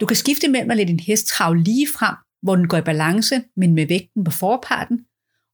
Du 0.00 0.06
kan 0.06 0.16
skifte 0.16 0.48
mellem 0.48 0.70
at 0.70 0.76
lade 0.76 0.88
din 0.88 1.00
hest 1.00 1.26
trave 1.26 1.58
lige 1.58 1.88
frem, 1.98 2.16
hvor 2.42 2.56
den 2.56 2.68
går 2.68 2.76
i 2.76 2.82
balance, 2.82 3.42
men 3.56 3.74
med 3.74 3.86
vægten 3.86 4.24
på 4.24 4.30
forparten, 4.30 4.98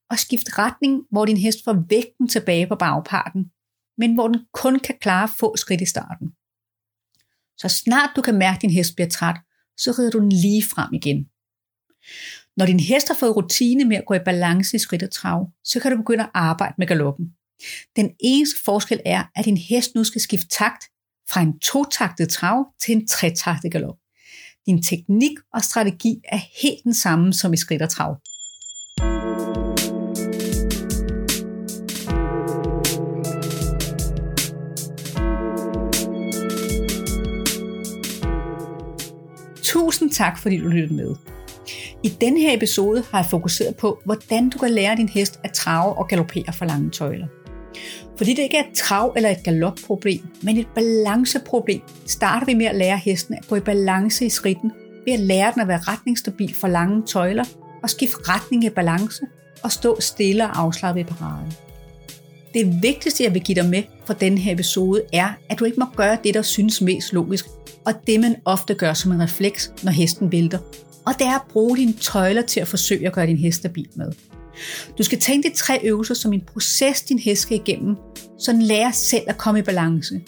og 0.09 0.19
skifte 0.19 0.51
retning, 0.57 1.01
hvor 1.11 1.25
din 1.25 1.37
hest 1.37 1.63
får 1.63 1.85
vægten 1.89 2.27
tilbage 2.27 2.67
på 2.67 2.75
bagparten, 2.75 3.51
men 3.97 4.13
hvor 4.13 4.27
den 4.27 4.39
kun 4.53 4.79
kan 4.79 4.95
klare 5.01 5.29
få 5.39 5.57
skridt 5.57 5.81
i 5.81 5.85
starten. 5.85 6.27
Så 7.61 7.67
snart 7.69 8.09
du 8.15 8.21
kan 8.21 8.37
mærke, 8.37 8.55
at 8.55 8.61
din 8.61 8.69
hest 8.69 8.95
bliver 8.95 9.09
træt, 9.09 9.35
så 9.77 9.95
rider 9.99 10.11
du 10.11 10.19
den 10.19 10.31
lige 10.31 10.63
frem 10.63 10.93
igen. 10.93 11.25
Når 12.57 12.65
din 12.65 12.79
hest 12.79 13.07
har 13.07 13.15
fået 13.15 13.35
rutine 13.35 13.85
med 13.85 13.97
at 13.97 14.05
gå 14.07 14.13
i 14.13 14.19
balance 14.25 14.75
i 14.75 14.79
skridt 14.79 15.03
og 15.03 15.11
trav, 15.11 15.49
så 15.63 15.79
kan 15.79 15.91
du 15.91 15.97
begynde 15.97 16.23
at 16.23 16.29
arbejde 16.33 16.75
med 16.77 16.87
galoppen. 16.87 17.25
Den 17.95 18.09
eneste 18.19 18.63
forskel 18.63 18.99
er, 19.05 19.23
at 19.35 19.45
din 19.45 19.57
hest 19.57 19.95
nu 19.95 20.03
skal 20.03 20.21
skifte 20.21 20.47
takt 20.47 20.83
fra 21.31 21.41
en 21.41 21.59
totaktet 21.59 22.29
trav 22.29 22.65
til 22.81 22.95
en 22.95 23.07
tretaktet 23.07 23.71
galop. 23.71 23.97
Din 24.65 24.83
teknik 24.83 25.37
og 25.53 25.61
strategi 25.63 26.21
er 26.23 26.39
helt 26.61 26.83
den 26.83 26.93
samme 26.93 27.33
som 27.33 27.53
i 27.53 27.57
skridt 27.57 27.81
og 27.81 27.89
trav. 27.89 28.17
Tusind 40.11 40.25
tak, 40.25 40.39
fordi 40.39 40.57
du 40.57 40.67
lyttede 40.67 40.93
med. 40.93 41.15
I 42.03 42.09
denne 42.21 42.39
her 42.39 42.53
episode 42.57 43.03
har 43.11 43.19
jeg 43.19 43.25
fokuseret 43.25 43.75
på, 43.75 44.01
hvordan 44.05 44.49
du 44.49 44.57
kan 44.57 44.71
lære 44.71 44.95
din 44.95 45.09
hest 45.09 45.39
at 45.43 45.51
trave 45.51 45.93
og 45.93 46.07
galopere 46.07 46.53
for 46.53 46.65
lange 46.65 46.89
tøjler. 46.89 47.27
Fordi 48.17 48.33
det 48.33 48.43
ikke 48.43 48.57
er 48.57 48.63
et 48.63 48.77
trav- 48.77 49.13
eller 49.15 49.29
et 49.29 49.43
galopproblem, 49.43 50.21
men 50.41 50.57
et 50.57 50.67
balanceproblem, 50.75 51.81
starter 52.05 52.45
vi 52.45 52.53
med 52.53 52.65
at 52.65 52.75
lære 52.75 52.97
hesten 52.97 53.35
at 53.35 53.47
gå 53.47 53.55
i 53.55 53.59
balance 53.59 54.25
i 54.25 54.29
skridten, 54.29 54.71
ved 55.05 55.13
at 55.13 55.19
lære 55.19 55.51
den 55.53 55.61
at 55.61 55.67
være 55.67 55.79
retningsstabil 55.87 56.55
for 56.55 56.67
lange 56.67 57.03
tøjler, 57.07 57.45
og 57.83 57.89
skifte 57.89 58.17
retning 58.17 58.63
i 58.63 58.69
balance, 58.69 59.21
og 59.63 59.71
stå 59.71 60.01
stille 60.01 60.43
og 60.43 60.59
afslappet 60.59 61.01
i 61.01 61.03
paraden. 61.03 61.53
Det 62.53 62.83
vigtigste, 62.83 63.23
jeg 63.23 63.33
vil 63.33 63.41
give 63.41 63.55
dig 63.55 63.69
med 63.69 63.83
fra 64.05 64.13
denne 64.13 64.39
her 64.39 64.53
episode, 64.53 65.01
er, 65.13 65.29
at 65.49 65.59
du 65.59 65.65
ikke 65.65 65.79
må 65.79 65.85
gøre 65.95 66.17
det, 66.23 66.33
der 66.33 66.41
synes 66.41 66.81
mest 66.81 67.13
logisk, 67.13 67.45
og 67.85 67.93
det 68.07 68.19
man 68.19 68.35
ofte 68.45 68.73
gør 68.73 68.93
som 68.93 69.11
en 69.11 69.21
refleks, 69.21 69.73
når 69.83 69.91
hesten 69.91 70.31
vælter. 70.31 70.59
Og 71.05 71.13
det 71.19 71.27
er 71.27 71.35
at 71.35 71.47
bruge 71.49 71.77
dine 71.77 71.93
tøjler 71.93 72.41
til 72.41 72.59
at 72.59 72.67
forsøge 72.67 73.07
at 73.07 73.13
gøre 73.13 73.27
din 73.27 73.37
hest 73.37 73.57
stabil 73.57 73.87
med. 73.95 74.11
Du 74.97 75.03
skal 75.03 75.19
tænke 75.19 75.49
de 75.49 75.55
tre 75.55 75.79
øvelser 75.83 76.13
som 76.13 76.33
en 76.33 76.41
proces, 76.41 77.01
din 77.01 77.19
hest 77.19 77.41
skal 77.41 77.57
igennem, 77.57 77.95
så 78.39 78.51
den 78.51 78.61
lærer 78.61 78.91
selv 78.91 79.23
at 79.27 79.37
komme 79.37 79.59
i 79.59 79.63
balance. 79.63 80.21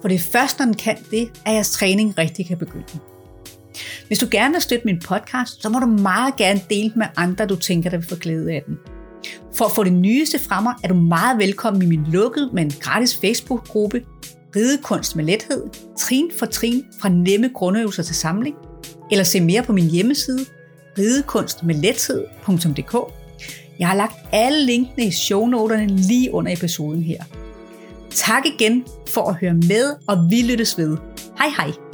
For 0.00 0.08
det 0.08 0.14
er 0.14 0.18
først, 0.18 0.58
når 0.58 0.66
den 0.66 0.74
kan 0.74 0.96
det, 1.10 1.30
at 1.46 1.54
jeres 1.54 1.70
træning 1.70 2.18
rigtig 2.18 2.46
kan 2.46 2.58
begynde. 2.58 2.98
Hvis 4.06 4.18
du 4.18 4.26
gerne 4.30 4.52
vil 4.52 4.62
støtte 4.62 4.84
min 4.84 5.00
podcast, 5.00 5.62
så 5.62 5.68
må 5.68 5.78
du 5.78 5.86
meget 5.86 6.36
gerne 6.36 6.60
dele 6.70 6.90
den 6.90 6.98
med 6.98 7.06
andre, 7.16 7.46
du 7.46 7.56
tænker, 7.56 7.90
der 7.90 7.96
vil 7.96 8.08
få 8.08 8.16
glæde 8.16 8.52
af 8.52 8.62
den. 8.66 8.78
For 9.56 9.64
at 9.64 9.72
få 9.74 9.84
det 9.84 9.92
nyeste 9.92 10.38
fra 10.38 10.60
mig, 10.60 10.74
er 10.84 10.88
du 10.88 10.94
meget 10.94 11.38
velkommen 11.38 11.82
i 11.82 11.86
min 11.86 12.04
lukkede, 12.04 12.50
men 12.52 12.70
gratis 12.80 13.16
Facebook-gruppe 13.16 14.02
Ridekunst 14.56 15.16
med 15.16 15.24
lethed, 15.24 15.62
trin 15.98 16.30
for 16.38 16.46
trin 16.46 16.84
fra 17.00 17.08
nemme 17.08 17.50
grundøvelser 17.54 18.02
til 18.02 18.14
samling, 18.14 18.56
eller 19.10 19.24
se 19.24 19.40
mere 19.40 19.62
på 19.62 19.72
min 19.72 19.90
hjemmeside 19.90 20.46
ridekunstmedlethed.dk. 20.98 22.96
Jeg 23.78 23.88
har 23.88 23.94
lagt 23.94 24.14
alle 24.32 24.66
linkene 24.66 25.06
i 25.06 25.10
shownoterne 25.10 25.86
lige 25.86 26.34
under 26.34 26.52
episoden 26.52 27.02
her. 27.02 27.24
Tak 28.10 28.46
igen 28.46 28.84
for 29.08 29.28
at 29.28 29.34
høre 29.34 29.54
med, 29.54 29.94
og 30.06 30.30
vi 30.30 30.42
lyttes 30.42 30.78
ved. 30.78 30.96
Hej 31.38 31.48
hej! 31.56 31.87